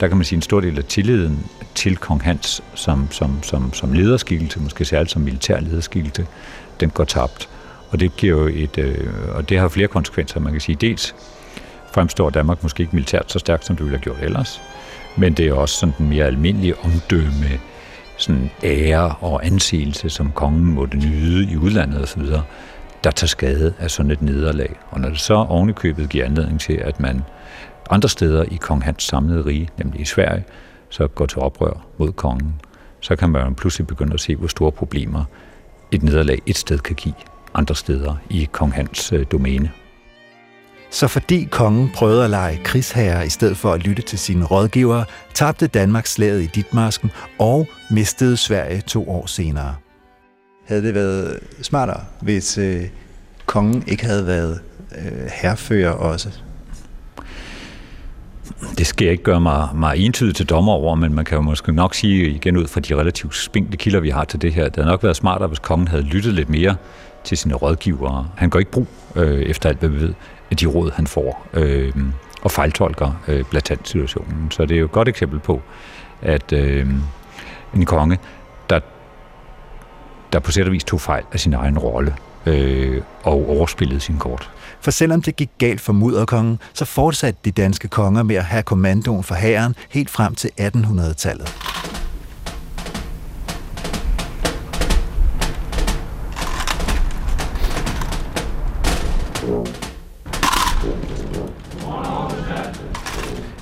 der 0.00 0.08
kan 0.08 0.16
man 0.16 0.24
sige 0.24 0.36
en 0.36 0.42
stor 0.42 0.60
del 0.60 0.78
af 0.78 0.84
tilliden 0.84 1.38
til 1.74 1.96
kong 1.96 2.22
Hans 2.22 2.62
som, 2.74 3.08
som, 3.10 3.42
som, 3.42 3.72
som 3.72 3.92
lederskikkelse, 3.92 4.60
måske 4.60 4.84
særligt 4.84 5.10
som 5.10 5.22
militær 5.22 5.60
lederskikkelse, 5.60 6.26
den 6.80 6.90
går 6.90 7.04
tabt. 7.04 7.48
Og 7.90 8.00
det 8.00 8.16
giver 8.16 8.40
jo 8.40 8.46
et, 8.46 8.78
øh, 8.78 9.08
og 9.34 9.48
det 9.48 9.58
har 9.58 9.68
flere 9.68 9.88
konsekvenser, 9.88 10.40
man 10.40 10.52
kan 10.52 10.60
sige. 10.60 10.76
Dels 10.80 11.14
fremstår 11.92 12.30
Danmark 12.30 12.62
måske 12.62 12.80
ikke 12.80 12.96
militært 12.96 13.32
så 13.32 13.38
stærkt, 13.38 13.64
som 13.64 13.76
det 13.76 13.84
ville 13.84 13.98
have 13.98 14.02
gjort 14.02 14.18
ellers, 14.22 14.60
men 15.16 15.32
det 15.32 15.48
er 15.48 15.52
også 15.52 15.74
sådan 15.74 15.94
den 15.98 16.08
mere 16.08 16.24
almindelige 16.24 16.78
omdømme, 16.78 17.60
sådan 18.16 18.50
ære 18.64 19.14
og 19.20 19.46
anseelse, 19.46 20.10
som 20.10 20.32
kongen 20.32 20.64
måtte 20.64 20.96
nyde 20.96 21.52
i 21.52 21.56
udlandet 21.56 22.02
osv., 22.02 22.22
der 23.04 23.10
tager 23.10 23.28
skade 23.28 23.74
af 23.78 23.90
sådan 23.90 24.10
et 24.10 24.22
nederlag. 24.22 24.76
Og 24.90 25.00
når 25.00 25.08
det 25.08 25.20
så 25.20 25.34
ovenikøbet 25.34 26.08
giver 26.08 26.24
anledning 26.24 26.60
til, 26.60 26.72
at 26.72 27.00
man 27.00 27.22
andre 27.90 28.08
steder 28.08 28.42
i 28.42 28.56
kong 28.56 28.84
Hans 28.84 29.02
samlede 29.02 29.46
rige, 29.46 29.68
nemlig 29.78 30.00
i 30.00 30.04
Sverige, 30.04 30.44
så 30.88 31.06
går 31.06 31.26
til 31.26 31.38
oprør 31.38 31.86
mod 31.98 32.12
kongen, 32.12 32.54
så 33.00 33.16
kan 33.16 33.30
man 33.30 33.54
pludselig 33.54 33.86
begynde 33.86 34.14
at 34.14 34.20
se, 34.20 34.36
hvor 34.36 34.48
store 34.48 34.72
problemer 34.72 35.24
et 35.92 36.02
nederlag 36.02 36.38
et 36.46 36.56
sted 36.56 36.78
kan 36.78 36.96
give 36.96 37.14
andre 37.54 37.74
steder 37.74 38.16
i 38.30 38.48
kong 38.52 38.72
Hans 38.72 39.12
øh, 39.12 39.26
domæne. 39.32 39.70
Så 40.94 41.08
fordi 41.08 41.48
kongen 41.50 41.90
prøvede 41.94 42.24
at 42.24 42.30
lege 42.30 42.60
krigsherre 42.64 43.26
i 43.26 43.28
stedet 43.28 43.56
for 43.56 43.72
at 43.72 43.86
lytte 43.86 44.02
til 44.02 44.18
sine 44.18 44.44
rådgivere, 44.44 45.04
tabte 45.34 45.66
Danmark 45.66 46.06
slaget 46.06 46.42
i 46.42 46.46
Ditmarsken 46.46 47.10
og 47.38 47.68
mistede 47.90 48.36
Sverige 48.36 48.80
to 48.80 49.10
år 49.10 49.26
senere. 49.26 49.74
Havde 50.66 50.82
det 50.82 50.94
været 50.94 51.38
smartere, 51.62 52.00
hvis 52.20 52.58
øh, 52.58 52.82
kongen 53.46 53.84
ikke 53.86 54.04
havde 54.04 54.26
været 54.26 54.60
øh, 54.98 55.28
herfører 55.42 55.90
også? 55.90 56.28
Det 58.78 58.86
skal 58.86 59.04
jeg 59.04 59.12
ikke 59.12 59.24
gøre 59.24 59.40
mig, 59.40 59.68
mig 59.74 59.96
entydigt 59.96 60.36
til 60.36 60.46
dommer 60.46 60.72
over, 60.72 60.94
men 60.94 61.14
man 61.14 61.24
kan 61.24 61.36
jo 61.36 61.42
måske 61.42 61.72
nok 61.72 61.94
sige 61.94 62.30
igen 62.30 62.56
ud 62.56 62.66
fra 62.66 62.80
de 62.80 62.94
relativt 62.94 63.36
spinkle 63.36 63.76
kilder, 63.76 64.00
vi 64.00 64.10
har 64.10 64.24
til 64.24 64.42
det 64.42 64.52
her. 64.52 64.64
Det 64.64 64.76
havde 64.76 64.88
nok 64.88 65.02
været 65.02 65.16
smartere, 65.16 65.48
hvis 65.48 65.58
kongen 65.58 65.88
havde 65.88 66.02
lyttet 66.02 66.34
lidt 66.34 66.48
mere 66.48 66.76
til 67.24 67.38
sine 67.38 67.54
rådgivere. 67.54 68.28
Han 68.36 68.50
går 68.50 68.58
ikke 68.58 68.70
brug, 68.70 68.86
øh, 69.16 69.40
efter 69.40 69.68
alt 69.68 69.78
hvad 69.78 69.88
vi 69.88 70.00
ved, 70.00 70.14
de 70.54 70.66
råd, 70.66 70.90
han 70.90 71.06
får, 71.06 71.46
øh, 71.52 71.92
og 72.42 72.50
fejltolker 72.50 73.12
øh, 73.28 73.44
blatant 73.50 73.88
situationen. 73.88 74.50
Så 74.50 74.64
det 74.64 74.74
er 74.74 74.78
jo 74.78 74.84
et 74.84 74.92
godt 74.92 75.08
eksempel 75.08 75.38
på, 75.38 75.62
at 76.22 76.52
øh, 76.52 76.86
en 77.74 77.84
konge, 77.84 78.18
der, 78.70 78.80
der 80.32 80.38
på 80.38 80.52
sæt 80.52 80.66
og 80.66 80.72
vis 80.72 80.84
tog 80.84 81.00
fejl 81.00 81.24
af 81.32 81.40
sin 81.40 81.54
egen 81.54 81.78
rolle, 81.78 82.14
øh, 82.46 83.02
og 83.22 83.48
overspillede 83.48 84.00
sin 84.00 84.18
kort. 84.18 84.50
For 84.80 84.90
selvom 84.90 85.22
det 85.22 85.36
gik 85.36 85.50
galt 85.58 85.80
for 85.80 85.92
mudderkongen, 85.92 86.58
så 86.72 86.84
fortsatte 86.84 87.40
de 87.44 87.50
danske 87.50 87.88
konger 87.88 88.22
med 88.22 88.36
at 88.36 88.44
have 88.44 88.62
kommandoen 88.62 89.22
for 89.22 89.34
hæren 89.34 89.74
helt 89.90 90.10
frem 90.10 90.34
til 90.34 90.50
1800-tallet. 90.60 91.54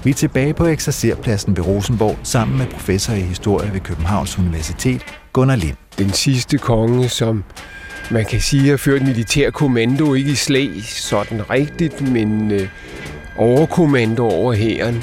Vi 0.05 0.11
er 0.11 0.15
tilbage 0.15 0.55
på 0.55 0.67
eksercerpladsen 0.67 1.57
ved 1.57 1.67
Rosenborg 1.67 2.19
sammen 2.23 2.59
med 2.59 2.67
professor 2.67 3.13
i 3.13 3.21
historie 3.21 3.73
ved 3.73 3.81
Københavns 3.81 4.39
Universitet, 4.39 5.03
Gunnar 5.33 5.57
Lind. 5.57 5.77
Den 5.99 6.11
sidste 6.11 6.59
konge, 6.59 7.09
som 7.09 7.45
man 8.11 8.25
kan 8.25 8.41
sige 8.41 8.71
har 8.71 8.77
ført 8.77 9.03
militær 9.03 9.51
kommando, 9.51 10.15
ikke 10.15 10.31
i 10.31 10.35
slag 10.35 10.71
sådan 10.85 11.51
rigtigt, 11.51 12.13
men 12.13 12.51
øh, 12.51 12.69
overkommando 13.37 14.29
over 14.29 14.53
hæren. 14.53 15.03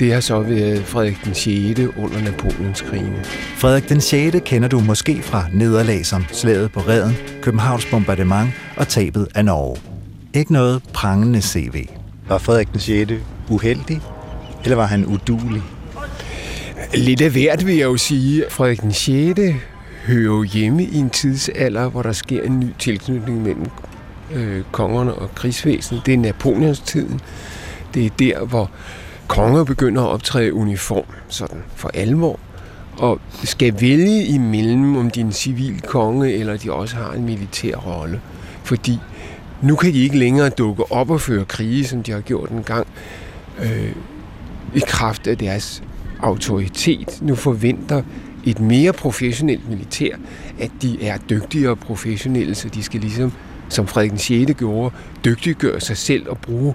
Det 0.00 0.12
har 0.12 0.20
så 0.20 0.40
været 0.40 0.84
Frederik 0.84 1.18
den 1.24 1.34
6. 1.34 1.80
under 1.96 2.22
Napoleonskrigene. 2.24 3.24
Frederik 3.56 3.88
den 3.88 4.00
6. 4.00 4.36
kender 4.44 4.68
du 4.68 4.80
måske 4.80 5.22
fra 5.22 5.44
nederlag 5.52 6.06
som 6.06 6.24
slaget 6.32 6.72
på 6.72 6.80
Reden, 6.80 7.16
Københavns 7.42 7.86
bombardement 7.86 8.50
og 8.76 8.88
tabet 8.88 9.28
af 9.34 9.44
Norge. 9.44 9.76
Ikke 10.34 10.52
noget 10.52 10.82
prangende 10.92 11.42
CV. 11.42 11.88
Var 12.28 12.38
Frederik 12.38 12.72
den 12.72 12.80
6. 12.80 13.12
uheldig, 13.50 14.00
eller 14.64 14.76
var 14.76 14.86
han 14.86 15.06
udulig? 15.06 15.62
Lidt 16.94 17.20
af 17.20 17.30
hvert 17.30 17.66
vil 17.66 17.76
jeg 17.76 17.84
jo 17.84 17.96
sige. 17.96 18.44
Frederik 18.50 18.80
den 18.80 18.92
6. 18.92 19.40
hører 20.06 20.44
hjemme 20.44 20.84
i 20.84 20.96
en 20.96 21.10
tidsalder, 21.10 21.88
hvor 21.88 22.02
der 22.02 22.12
sker 22.12 22.42
en 22.42 22.60
ny 22.60 22.66
tilknytning 22.78 23.42
mellem 23.42 23.66
øh, 24.32 24.62
kongerne 24.72 25.14
og 25.14 25.34
krigsvæsenet. 25.34 26.06
Det 26.06 26.14
er 26.14 26.18
Napoleons 26.18 26.80
tiden. 26.80 27.20
Det 27.94 28.06
er 28.06 28.10
der, 28.18 28.44
hvor 28.44 28.70
konger 29.28 29.64
begynder 29.64 30.02
at 30.02 30.08
optræde 30.08 30.54
uniform 30.54 31.04
sådan 31.28 31.62
for 31.74 31.90
alvor 31.94 32.40
og 32.98 33.20
skal 33.44 33.80
vælge 33.80 34.24
imellem, 34.24 34.96
om 34.96 35.10
de 35.10 35.20
er 35.20 35.24
en 35.24 35.32
civil 35.32 35.80
konge, 35.80 36.32
eller 36.32 36.56
de 36.56 36.72
også 36.72 36.96
har 36.96 37.12
en 37.12 37.24
militær 37.24 37.76
rolle. 37.76 38.20
Fordi 38.64 38.98
nu 39.62 39.76
kan 39.76 39.92
de 39.92 40.02
ikke 40.02 40.18
længere 40.18 40.48
dukke 40.48 40.92
op 40.92 41.10
og 41.10 41.20
føre 41.20 41.44
krige, 41.44 41.86
som 41.86 42.02
de 42.02 42.12
har 42.12 42.20
gjort 42.20 42.50
en 42.50 42.62
gang. 42.62 42.86
Øh, 43.58 43.92
i 44.76 44.80
kraft 44.86 45.26
af 45.26 45.38
deres 45.38 45.82
autoritet 46.20 47.18
nu 47.22 47.34
forventer 47.34 48.02
et 48.44 48.60
mere 48.60 48.92
professionelt 48.92 49.68
militær, 49.68 50.16
at 50.58 50.70
de 50.82 51.06
er 51.06 51.18
dygtigere 51.30 51.70
og 51.70 51.78
professionelle, 51.78 52.54
så 52.54 52.68
de 52.68 52.82
skal 52.82 53.00
ligesom, 53.00 53.32
som 53.68 53.86
Frederik 53.86 54.10
den 54.10 54.18
6. 54.18 54.52
gjorde, 54.58 54.94
dygtiggøre 55.24 55.80
sig 55.80 55.96
selv 55.96 56.28
og 56.28 56.38
bruge 56.38 56.74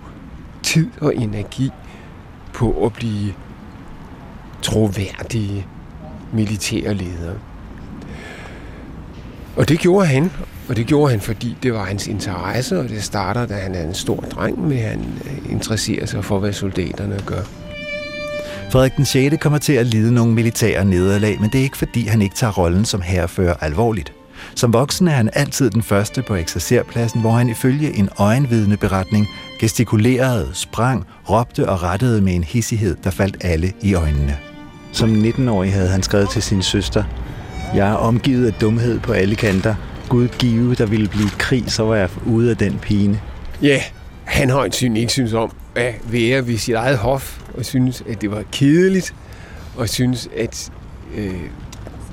tid 0.64 0.88
og 1.02 1.16
energi 1.16 1.70
på 2.54 2.86
at 2.86 2.94
blive 2.94 3.34
troværdige 4.62 5.68
militære 6.34 6.94
ledere. 6.94 7.36
Og 9.56 9.70
det 9.70 9.80
gjorde 9.80 10.08
han, 10.08 10.32
og 10.70 10.76
det 10.78 10.88
gjorde 10.88 11.12
han, 11.12 11.22
fordi 11.22 11.58
det 11.64 11.74
var 11.74 11.86
hans 11.86 12.08
interesse, 12.08 12.80
og 12.80 12.90
det 12.90 13.04
starter, 13.04 13.46
da 13.46 13.54
han 13.54 13.76
er 13.76 13.84
en 13.84 13.94
stor 13.94 14.16
dreng, 14.16 14.68
med 14.68 14.78
at 14.78 14.90
han 14.90 15.00
øh, 15.26 15.52
interesserer 15.52 16.06
sig 16.06 16.26
for, 16.26 16.40
hvad 16.40 16.54
soldaterne 16.54 17.20
gør. 17.26 17.61
Frederik 18.70 18.98
den 18.98 19.06
6. 19.06 19.36
kommer 19.42 19.60
til 19.60 19.74
at 19.74 19.86
lide 19.86 20.14
nogle 20.14 20.34
militære 20.34 20.86
nederlag, 20.86 21.42
men 21.42 21.50
det 21.50 21.60
er 21.60 21.64
ikke 21.64 21.78
fordi, 21.78 22.08
han 22.08 22.22
ikke 22.22 22.36
tager 22.36 22.54
rollen 22.54 22.86
som 22.86 23.02
herrefører 23.02 23.54
alvorligt. 23.62 24.14
Som 24.56 24.74
voksen 24.74 25.08
er 25.08 25.12
han 25.12 25.30
altid 25.34 25.70
den 25.70 25.84
første 25.84 26.22
på 26.22 26.36
eksercerpladsen, 26.36 27.22
hvor 27.22 27.32
han 27.32 27.50
ifølge 27.50 27.98
en 27.98 28.10
øjenvidende 28.18 28.78
beretning 28.78 29.28
gestikulerede, 29.60 30.50
sprang, 30.54 31.06
råbte 31.30 31.70
og 31.70 31.84
rettede 31.84 32.22
med 32.22 32.36
en 32.36 32.44
hissighed, 32.44 32.96
der 33.04 33.10
faldt 33.10 33.38
alle 33.42 33.72
i 33.82 33.94
øjnene. 33.94 34.38
Som 34.92 35.24
19-årig 35.24 35.74
havde 35.74 35.90
han 35.90 36.04
skrevet 36.04 36.30
til 36.30 36.42
sin 36.42 36.62
søster, 36.62 37.04
Jeg 37.76 37.90
er 37.90 37.94
omgivet 37.94 38.48
af 38.48 38.54
dumhed 38.54 39.00
på 39.00 39.14
alle 39.14 39.36
kanter. 39.36 39.76
Gud 40.10 40.28
give, 40.28 40.76
der 40.76 40.86
ville 40.86 41.08
blive 41.08 41.30
krig, 41.30 41.64
så 41.68 41.84
var 41.84 41.96
jeg 41.96 42.10
ude 42.26 42.50
af 42.50 42.58
den 42.58 42.80
pine. 42.82 43.20
Ja, 43.62 43.82
han 44.24 44.50
højt 44.50 44.82
ikke 44.82 45.12
synes 45.12 45.34
om 45.34 45.52
at 45.76 45.94
være 46.06 46.48
ved 46.48 46.58
sit 46.58 46.76
eget 46.76 46.98
hof, 46.98 47.41
og 47.58 47.66
synes, 47.66 48.04
at 48.10 48.22
det 48.22 48.32
var 48.32 48.44
kedeligt, 48.52 49.16
og 49.78 49.90
synes, 49.90 50.30
at 50.38 50.72
øh, 51.16 51.42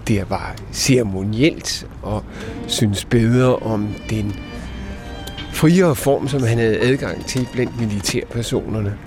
det 0.08 0.30
var 0.30 0.56
ceremonielt, 0.72 1.86
og 2.02 2.24
synes 2.66 3.04
bedre 3.04 3.56
om 3.56 3.88
den 4.10 4.36
friere 5.52 5.94
form, 5.94 6.28
som 6.28 6.42
han 6.42 6.58
havde 6.58 6.80
adgang 6.80 7.26
til 7.26 7.48
blandt 7.52 7.80
militærpersonerne. 7.80 8.98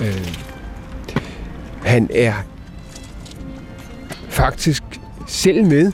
Øh, 0.00 0.28
han 1.82 2.08
er 2.14 2.34
faktisk 4.28 4.82
selv 5.26 5.64
med 5.64 5.92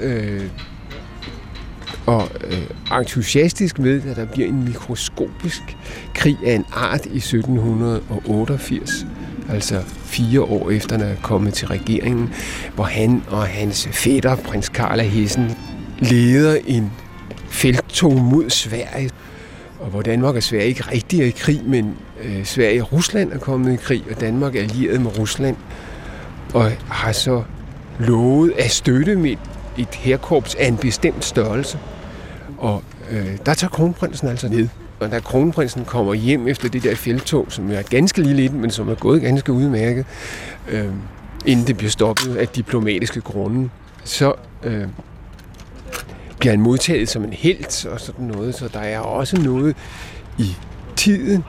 øh, 0.00 0.50
og 2.06 2.28
øh, 2.44 2.98
entusiastisk 3.00 3.78
med, 3.78 4.02
at 4.10 4.16
der 4.16 4.24
bliver 4.24 4.48
en 4.48 4.64
mikroskopisk 4.64 5.76
krig 6.14 6.38
af 6.46 6.54
en 6.54 6.64
art 6.72 7.06
i 7.06 7.16
1788, 7.16 9.06
altså 9.50 9.82
fire 10.04 10.40
år 10.42 10.70
efter, 10.70 10.98
han 10.98 11.06
er 11.06 11.14
kommet 11.22 11.54
til 11.54 11.68
regeringen, 11.68 12.34
hvor 12.74 12.84
han 12.84 13.22
og 13.28 13.46
hans 13.46 13.88
fætter, 13.92 14.36
prins 14.36 14.68
Karl 14.68 15.00
af 15.00 15.08
Hessen, 15.08 15.50
leder 15.98 16.58
en 16.66 16.92
felttog 17.48 18.20
mod 18.20 18.50
Sverige. 18.50 19.10
Og 19.80 19.90
hvor 19.90 20.02
Danmark 20.02 20.34
og 20.34 20.42
Sverige 20.42 20.68
ikke 20.68 20.84
rigtig 20.92 21.20
er 21.20 21.24
i 21.26 21.30
krig, 21.30 21.60
men 21.66 21.94
øh, 22.24 22.44
Sverige 22.44 22.82
og 22.82 22.92
Rusland 22.92 23.32
er 23.32 23.38
kommet 23.38 23.72
i 23.72 23.76
krig, 23.76 24.04
og 24.10 24.20
Danmark 24.20 24.56
er 24.56 24.60
allieret 24.60 25.00
med 25.00 25.18
Rusland, 25.18 25.56
og 26.54 26.72
har 26.88 27.12
så 27.12 27.42
lovet 27.98 28.52
at 28.58 28.70
støtte 28.70 29.16
med 29.16 29.36
et 29.78 29.94
herkorps 29.94 30.54
af 30.54 30.66
en 30.66 30.76
bestemt 30.76 31.24
størrelse. 31.24 31.78
Og 32.64 32.82
øh, 33.10 33.38
der 33.46 33.54
tager 33.54 33.70
kronprinsen 33.70 34.28
altså 34.28 34.48
ned. 34.48 34.68
Og 35.00 35.10
da 35.10 35.20
kronprinsen 35.20 35.84
kommer 35.84 36.14
hjem 36.14 36.48
efter 36.48 36.68
det 36.68 36.82
der 36.82 36.94
fjeldtog, 36.94 37.46
som 37.48 37.70
er 37.70 37.82
ganske 37.82 38.22
lille 38.22 38.48
men 38.48 38.70
som 38.70 38.88
er 38.88 38.94
gået 38.94 39.22
ganske 39.22 39.52
udmærket, 39.52 40.06
øh, 40.68 40.88
inden 41.46 41.66
det 41.66 41.76
bliver 41.76 41.90
stoppet 41.90 42.36
af 42.36 42.48
diplomatiske 42.48 43.20
grunde, 43.20 43.70
så 44.04 44.32
øh, 44.62 44.88
bliver 46.38 46.52
han 46.52 46.60
modtaget 46.60 47.08
som 47.08 47.24
en 47.24 47.32
helt 47.32 47.86
og 47.86 48.00
sådan 48.00 48.24
noget. 48.24 48.54
Så 48.54 48.68
der 48.68 48.80
er 48.80 48.98
også 48.98 49.40
noget 49.40 49.76
i 50.38 50.56
tiden, 50.96 51.44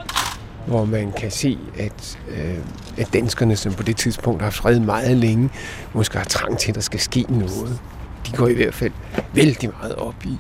hvor 0.67 0.86
man 0.86 1.12
kan 1.17 1.32
se, 1.32 1.58
at, 1.80 2.19
øh, 2.30 2.58
at 2.97 3.13
danskerne, 3.13 3.56
som 3.56 3.73
på 3.73 3.84
det 3.84 3.97
tidspunkt 3.97 4.41
har 4.41 4.49
fred 4.49 4.80
meget 4.80 5.17
længe, 5.17 5.49
måske 5.93 6.17
har 6.17 6.25
trang 6.25 6.58
til, 6.58 6.71
at 6.71 6.75
der 6.75 6.82
skal 6.82 6.99
ske 6.99 7.25
noget. 7.30 7.80
De 8.28 8.32
går 8.32 8.47
i 8.47 8.54
hvert 8.54 8.73
fald 8.73 8.91
vældig 9.34 9.69
meget 9.82 9.95
op 9.95 10.25
i 10.25 10.38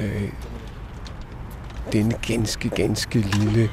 øh, 0.00 0.28
denne 1.92 2.14
ganske, 2.26 2.68
ganske 2.68 3.18
lille 3.18 3.70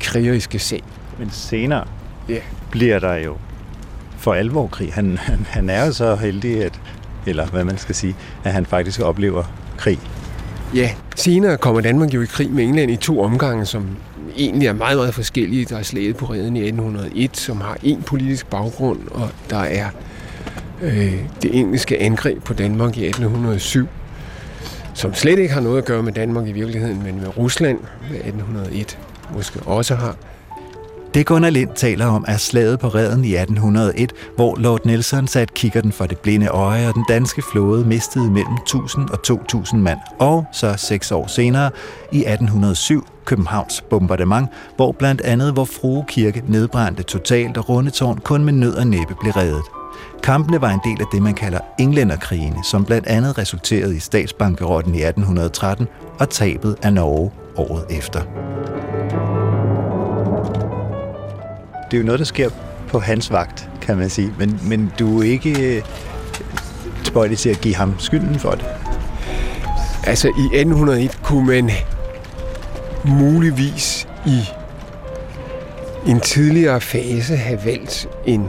krigeriske 0.00 0.58
sag. 0.58 0.82
Men 1.18 1.30
senere 1.30 1.84
ja. 2.28 2.38
bliver 2.70 2.98
der 2.98 3.14
jo 3.14 3.36
for 4.18 4.34
alvor 4.34 4.66
krig. 4.66 4.92
Han, 4.92 5.18
han, 5.18 5.46
han 5.48 5.70
er 5.70 5.86
jo 5.86 5.92
så 5.92 6.16
heldig, 6.16 6.64
at, 6.64 6.80
eller 7.26 7.46
hvad 7.46 7.64
man 7.64 7.78
skal 7.78 7.94
sige, 7.94 8.16
at 8.44 8.52
han 8.52 8.66
faktisk 8.66 9.00
oplever 9.00 9.44
krig. 9.78 9.98
Ja, 10.74 10.90
senere 11.16 11.56
kommer 11.56 11.80
Danmark 11.80 12.14
jo 12.14 12.22
i 12.22 12.26
krig 12.26 12.50
med 12.50 12.64
England 12.64 12.90
i 12.90 12.96
to 12.96 13.20
omgange, 13.20 13.66
som 13.66 13.96
egentlig 14.36 14.68
er 14.68 14.72
meget, 14.72 14.96
meget 14.96 15.14
forskellige. 15.14 15.64
Der 15.64 15.78
er 15.78 15.82
slaget 15.82 16.16
på 16.16 16.26
redden 16.26 16.56
i 16.56 16.60
1801, 16.60 17.36
som 17.36 17.60
har 17.60 17.76
en 17.82 18.02
politisk 18.02 18.46
baggrund, 18.46 19.00
og 19.10 19.28
der 19.50 19.58
er 19.58 19.88
øh, 20.82 21.14
det 21.42 21.58
engelske 21.58 21.98
angreb 22.00 22.44
på 22.44 22.54
Danmark 22.54 22.96
i 22.96 23.06
1807, 23.06 23.88
som 24.94 25.14
slet 25.14 25.38
ikke 25.38 25.54
har 25.54 25.60
noget 25.60 25.78
at 25.78 25.84
gøre 25.84 26.02
med 26.02 26.12
Danmark 26.12 26.48
i 26.48 26.52
virkeligheden, 26.52 27.02
men 27.02 27.20
med 27.20 27.38
Rusland 27.38 27.78
i 28.10 28.14
1801 28.14 28.98
måske 29.34 29.60
også 29.60 29.94
har. 29.94 30.16
Det 31.14 31.26
Gunnar 31.26 31.50
Lind 31.50 31.70
taler 31.74 32.06
om 32.06 32.24
er 32.28 32.36
slaget 32.36 32.78
på 32.78 32.88
redden 32.88 33.24
i 33.24 33.34
1801, 33.34 34.12
hvor 34.36 34.56
Lord 34.56 34.86
Nelson 34.86 35.26
satte 35.26 35.54
kikkerten 35.54 35.92
for 35.92 36.06
det 36.06 36.18
blinde 36.18 36.48
øje, 36.48 36.88
og 36.88 36.94
den 36.94 37.04
danske 37.08 37.42
flåde 37.52 37.84
mistede 37.84 38.30
mellem 38.30 38.54
1000 38.54 39.08
og 39.08 39.22
2000 39.22 39.82
mand. 39.82 39.98
Og 40.18 40.46
så 40.52 40.74
seks 40.76 41.12
år 41.12 41.26
senere, 41.26 41.70
i 42.12 42.18
1807, 42.18 43.06
Københavns 43.24 43.80
bombardement, 43.90 44.48
hvor 44.76 44.92
blandt 44.92 45.20
andet 45.20 45.52
hvor 45.52 45.64
Frue 45.64 46.04
Kirke 46.08 46.42
nedbrændte 46.48 47.02
totalt 47.02 47.56
og 47.56 47.68
Rundetårn 47.68 48.18
kun 48.18 48.44
med 48.44 48.52
nød 48.52 48.74
og 48.74 48.86
næppe 48.86 49.14
blev 49.20 49.32
reddet. 49.32 49.81
Kampene 50.22 50.60
var 50.60 50.70
en 50.70 50.80
del 50.84 51.00
af 51.00 51.06
det, 51.12 51.22
man 51.22 51.34
kalder 51.34 51.58
englænderkrigene, 51.78 52.64
som 52.64 52.84
blandt 52.84 53.06
andet 53.06 53.38
resulterede 53.38 53.96
i 53.96 53.98
statsbankerotten 53.98 54.94
i 54.94 55.02
1813 55.02 55.88
og 56.18 56.30
tabet 56.30 56.76
af 56.82 56.92
Norge 56.92 57.30
året 57.56 57.84
efter. 57.90 58.20
Det 61.90 61.96
er 61.96 62.00
jo 62.00 62.06
noget, 62.06 62.18
der 62.18 62.24
sker 62.24 62.50
på 62.88 62.98
hans 62.98 63.32
vagt, 63.32 63.70
kan 63.80 63.96
man 63.96 64.10
sige. 64.10 64.34
Men, 64.38 64.60
men 64.68 64.92
du 64.98 65.20
er 65.20 65.24
ikke 65.24 65.76
øh, 65.76 65.82
tilbøjelig 67.04 67.38
til 67.38 67.50
at 67.50 67.60
give 67.60 67.74
ham 67.74 67.94
skylden 67.98 68.38
for 68.38 68.50
det. 68.50 68.64
Altså 70.04 70.28
i 70.28 70.58
1801 70.58 71.18
kunne 71.22 71.46
man 71.46 71.70
muligvis 73.04 74.08
i 74.26 74.40
en 76.06 76.20
tidligere 76.20 76.80
fase 76.80 77.36
have 77.36 77.64
valgt 77.64 78.08
en 78.26 78.48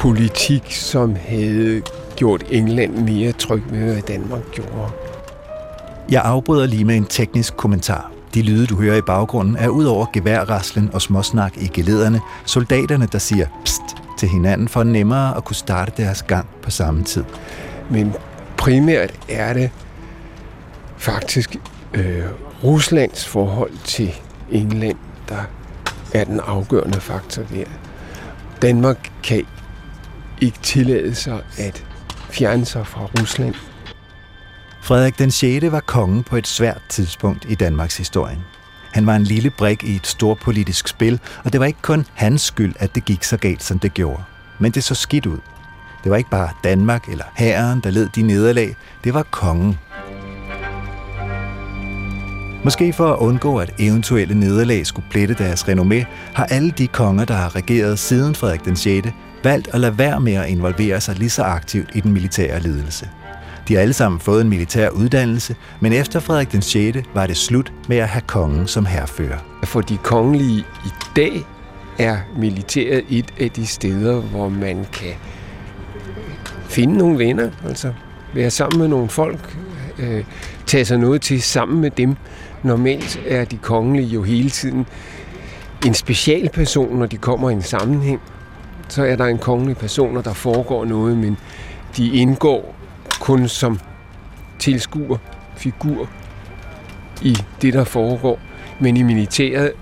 politik, 0.00 0.72
som 0.72 1.16
havde 1.28 1.82
gjort 2.16 2.44
England 2.50 2.96
mere 2.96 3.32
tryg 3.32 3.62
med, 3.70 3.92
hvad 3.92 4.02
Danmark 4.02 4.42
gjorde. 4.52 4.90
Jeg 6.10 6.22
afbryder 6.24 6.66
lige 6.66 6.84
med 6.84 6.96
en 6.96 7.04
teknisk 7.04 7.56
kommentar. 7.56 8.12
De 8.34 8.42
lyde, 8.42 8.66
du 8.66 8.76
hører 8.76 8.96
i 8.96 9.00
baggrunden, 9.00 9.56
er 9.56 9.68
udover 9.68 10.06
geværraslen 10.12 10.90
og 10.92 11.02
småsnak 11.02 11.56
i 11.56 11.66
gelederne, 11.66 12.20
soldaterne, 12.44 13.08
der 13.12 13.18
siger 13.18 13.46
pst 13.64 13.82
til 14.18 14.28
hinanden 14.28 14.68
for 14.68 14.82
nemmere 14.82 15.36
at 15.36 15.44
kunne 15.44 15.56
starte 15.56 15.92
deres 15.96 16.22
gang 16.22 16.46
på 16.62 16.70
samme 16.70 17.04
tid. 17.04 17.24
Men 17.90 18.12
primært 18.56 19.14
er 19.28 19.52
det 19.52 19.70
faktisk 20.96 21.56
øh, 21.94 22.24
Ruslands 22.64 23.26
forhold 23.26 23.72
til 23.84 24.14
England, 24.50 24.96
der 25.28 25.42
er 26.14 26.24
den 26.24 26.40
afgørende 26.40 27.00
faktor 27.00 27.42
der. 27.42 27.64
Danmark 28.62 29.10
kan 29.22 29.44
ikke 30.40 30.58
tillade 30.62 31.14
sig 31.14 31.42
at 31.58 31.84
fjerne 32.30 32.64
sig 32.64 32.86
fra 32.86 33.00
Rusland. 33.00 33.54
Frederik 34.82 35.18
den 35.18 35.30
6. 35.30 35.72
var 35.72 35.80
konge 35.80 36.22
på 36.22 36.36
et 36.36 36.46
svært 36.46 36.82
tidspunkt 36.88 37.46
i 37.48 37.54
Danmarks 37.54 37.96
historie. 37.96 38.38
Han 38.92 39.06
var 39.06 39.16
en 39.16 39.24
lille 39.24 39.50
brik 39.50 39.84
i 39.84 39.96
et 39.96 40.06
stort 40.06 40.38
politisk 40.38 40.88
spil, 40.88 41.20
og 41.44 41.52
det 41.52 41.60
var 41.60 41.66
ikke 41.66 41.82
kun 41.82 42.06
hans 42.14 42.42
skyld, 42.42 42.74
at 42.78 42.94
det 42.94 43.04
gik 43.04 43.24
så 43.24 43.36
galt, 43.36 43.62
som 43.62 43.78
det 43.78 43.94
gjorde. 43.94 44.22
Men 44.58 44.72
det 44.72 44.84
så 44.84 44.94
skidt 44.94 45.26
ud. 45.26 45.38
Det 46.04 46.10
var 46.10 46.16
ikke 46.16 46.30
bare 46.30 46.48
Danmark 46.64 47.08
eller 47.08 47.24
hæren, 47.34 47.80
der 47.80 47.90
led 47.90 48.08
de 48.08 48.22
nederlag. 48.22 48.76
Det 49.04 49.14
var 49.14 49.22
kongen. 49.22 49.78
Måske 52.64 52.92
for 52.92 53.12
at 53.12 53.18
undgå, 53.18 53.58
at 53.58 53.74
eventuelle 53.78 54.34
nederlag 54.34 54.86
skulle 54.86 55.06
plette 55.10 55.34
deres 55.34 55.64
renommé, 55.68 56.04
har 56.34 56.44
alle 56.44 56.70
de 56.70 56.86
konger, 56.86 57.24
der 57.24 57.34
har 57.34 57.56
regeret 57.56 57.98
siden 57.98 58.34
Frederik 58.34 58.64
den 58.64 58.76
6., 58.76 59.08
valgt 59.44 59.68
at 59.72 59.80
lade 59.80 59.98
være 59.98 60.20
med 60.20 60.32
at 60.32 60.48
involvere 60.48 61.00
sig 61.00 61.18
lige 61.18 61.30
så 61.30 61.42
aktivt 61.42 61.90
i 61.94 62.00
den 62.00 62.12
militære 62.12 62.60
ledelse. 62.60 63.08
De 63.68 63.74
har 63.74 63.80
alle 63.80 63.92
sammen 63.92 64.20
fået 64.20 64.40
en 64.40 64.48
militær 64.48 64.88
uddannelse, 64.88 65.56
men 65.80 65.92
efter 65.92 66.20
Frederik 66.20 66.52
den 66.52 66.62
6. 66.62 66.98
var 67.14 67.26
det 67.26 67.36
slut 67.36 67.72
med 67.88 67.96
at 67.96 68.08
have 68.08 68.22
kongen 68.26 68.66
som 68.66 68.86
herfører. 68.86 69.38
For 69.64 69.80
de 69.80 69.96
kongelige 69.96 70.58
i 70.58 70.90
dag 71.16 71.46
er 71.98 72.16
militæret 72.36 73.04
et 73.08 73.34
af 73.40 73.50
de 73.50 73.66
steder, 73.66 74.20
hvor 74.20 74.48
man 74.48 74.86
kan 74.92 75.12
finde 76.68 76.98
nogle 76.98 77.18
venner, 77.18 77.50
altså 77.68 77.92
være 78.34 78.50
sammen 78.50 78.80
med 78.80 78.88
nogle 78.88 79.08
folk, 79.08 79.56
øh, 79.98 80.24
tage 80.66 80.84
sig 80.84 80.98
noget 80.98 81.22
til 81.22 81.42
sammen 81.42 81.80
med 81.80 81.90
dem. 81.90 82.16
Normalt 82.62 83.20
er 83.26 83.44
de 83.44 83.56
kongelige 83.56 84.08
jo 84.08 84.22
hele 84.22 84.50
tiden 84.50 84.86
en 85.86 85.94
specialperson, 85.94 86.96
når 86.98 87.06
de 87.06 87.16
kommer 87.16 87.50
i 87.50 87.52
en 87.52 87.62
sammenhæng. 87.62 88.20
Så 88.90 89.04
er 89.04 89.16
der 89.16 89.24
en 89.24 89.38
kongelig 89.38 89.76
person, 89.76 90.16
og 90.16 90.24
der 90.24 90.32
foregår 90.32 90.84
noget, 90.84 91.16
men 91.16 91.36
de 91.96 92.12
indgår 92.12 92.74
kun 93.20 93.48
som 93.48 93.80
tilskuer, 94.58 95.16
figur 95.56 96.08
i 97.22 97.36
det, 97.62 97.72
der 97.72 97.84
foregår. 97.84 98.38
Men 98.80 98.96
i 98.96 99.02
militæret 99.02 99.72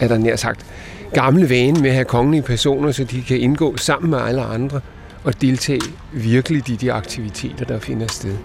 er 0.00 0.08
der 0.08 0.18
nær 0.18 0.36
sagt 0.36 0.66
gamle 1.14 1.50
vane 1.50 1.80
med 1.80 1.88
at 1.88 1.94
have 1.94 2.04
kongelige 2.04 2.42
personer, 2.42 2.92
så 2.92 3.04
de 3.04 3.22
kan 3.22 3.40
indgå 3.40 3.76
sammen 3.76 4.10
med 4.10 4.18
alle 4.18 4.42
andre 4.42 4.80
og 5.24 5.40
deltage 5.40 5.80
virkelig 6.12 6.70
i 6.70 6.76
de 6.76 6.92
aktiviteter, 6.92 7.64
der 7.64 7.78
finder 7.78 8.06
sted. 8.06 8.36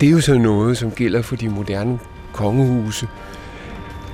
Det 0.00 0.06
er 0.06 0.10
jo 0.10 0.20
så 0.20 0.38
noget, 0.38 0.78
som 0.78 0.90
gælder 0.90 1.22
for 1.22 1.36
de 1.36 1.48
moderne 1.48 1.98
kongehuse, 2.32 3.08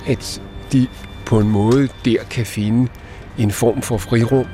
at 0.06 0.42
de 0.72 0.86
på 1.26 1.38
en 1.38 1.48
måde 1.48 1.88
der 2.04 2.18
kan 2.30 2.46
finde 2.46 2.88
en 3.38 3.50
form 3.50 3.82
for 3.82 3.98
frirum. 3.98 4.46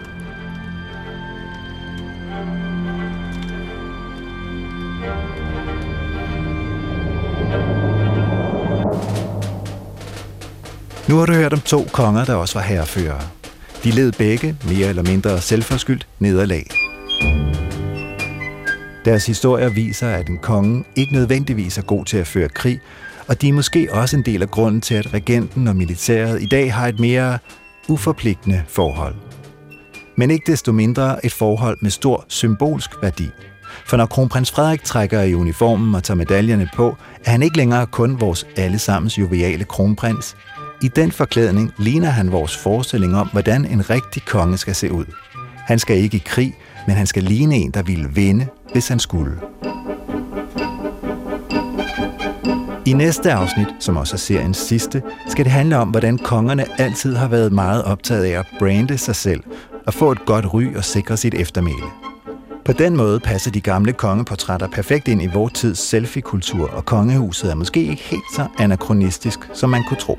Nu 11.09 11.17
har 11.17 11.27
du 11.27 11.33
hørt 11.33 11.53
om 11.53 11.61
to 11.61 11.85
konger, 11.93 12.25
der 12.25 12.35
også 12.35 12.55
var 12.59 12.62
herrefører. 12.67 13.21
De 13.85 13.91
led 13.91 14.12
begge, 14.12 14.57
mere 14.69 14.88
eller 14.88 15.03
mindre 15.03 15.41
selvforskyldt, 15.41 16.07
nederlag. 16.19 16.67
Deres 19.05 19.27
historier 19.27 19.69
viser, 19.69 20.09
at 20.09 20.29
en 20.29 20.38
konge 20.38 20.85
ikke 20.97 21.12
nødvendigvis 21.12 21.79
er 21.79 21.83
god 21.83 22.05
til 22.05 22.17
at 22.17 22.27
føre 22.27 22.49
krig, 22.49 22.81
og 23.29 23.43
de 23.43 23.49
er 23.49 23.53
måske 23.53 23.88
også 23.93 24.17
en 24.17 24.23
del 24.23 24.43
af 24.43 24.51
grunden 24.51 24.81
til, 24.81 24.95
at 24.95 25.14
regenten 25.14 25.69
og 25.69 25.77
militæret 25.77 26.43
i 26.43 26.47
dag 26.47 26.75
har 26.75 26.88
et 26.88 27.01
mere 27.01 27.38
uforpligtende 27.88 28.62
forhold. 28.68 29.14
Men 30.16 30.31
ikke 30.31 30.53
desto 30.53 30.72
mindre 30.72 31.27
et 31.27 31.33
forhold 31.33 31.79
med 31.83 31.90
stor 31.90 32.24
symbolsk 32.29 32.90
værdi. 33.03 33.31
For 33.87 33.96
når 33.96 34.07
kronprins 34.07 34.51
Frederik 34.51 34.85
trækker 34.85 35.22
i 35.22 35.35
uniformen 35.35 35.94
og 35.94 36.05
tager 36.05 36.16
medaljerne 36.16 36.68
på, 36.74 36.96
er 37.24 37.31
han 37.31 37.42
ikke 37.42 37.57
længere 37.57 37.87
kun 37.87 38.20
vores 38.20 38.46
allesammens 38.57 39.18
joviale 39.18 39.64
kronprins. 39.64 40.37
I 40.83 40.88
den 40.88 41.12
forklædning 41.12 41.72
ligner 41.79 42.09
han 42.09 42.33
vores 42.33 42.57
forestilling 42.57 43.16
om, 43.16 43.29
hvordan 43.33 43.64
en 43.64 43.90
rigtig 43.90 44.24
konge 44.24 44.59
skal 44.59 44.74
se 44.74 44.92
ud. 44.92 45.05
Han 45.66 45.79
skal 45.79 45.96
ikke 45.96 46.16
i 46.16 46.22
krig, 46.27 46.55
men 46.87 46.96
han 46.96 47.07
skal 47.07 47.22
ligne 47.22 47.57
en, 47.57 47.70
der 47.70 47.83
ville 47.83 48.09
vinde, 48.14 48.46
hvis 48.72 48.88
han 48.88 48.98
skulle. 48.98 49.40
I 52.88 52.92
næste 52.92 53.33
afsnit, 53.33 53.66
som 53.81 53.96
også 53.96 54.16
er 54.16 54.18
seriens 54.18 54.57
sidste, 54.57 55.03
skal 55.29 55.44
det 55.44 55.53
handle 55.53 55.77
om, 55.77 55.88
hvordan 55.88 56.18
kongerne 56.18 56.81
altid 56.81 57.16
har 57.16 57.29
været 57.29 57.53
meget 57.53 57.85
optaget 57.85 58.24
af 58.24 58.38
at 58.38 58.46
brande 58.59 58.98
sig 58.98 59.16
selv 59.16 59.44
og 59.87 59.94
få 59.94 60.12
et 60.12 60.24
godt 60.27 60.55
ry 60.55 60.77
og 60.77 60.85
sikre 60.85 61.16
sit 61.16 61.35
eftermæle. 61.35 61.87
På 62.64 62.72
den 62.72 62.96
måde 62.96 63.20
passer 63.20 63.51
de 63.51 63.61
gamle 63.61 63.92
kongeportrætter 63.92 64.68
perfekt 64.68 65.09
ind 65.09 65.22
i 65.22 65.27
vores 65.27 65.53
tids 65.53 65.79
selfie-kultur, 65.79 66.70
og 66.70 66.85
kongehuset 66.85 67.51
er 67.51 67.55
måske 67.55 67.81
ikke 67.81 68.03
helt 68.03 68.35
så 68.35 68.46
anachronistisk, 68.59 69.38
som 69.55 69.70
man 69.70 69.85
kunne 69.88 70.01
tro. 70.01 70.18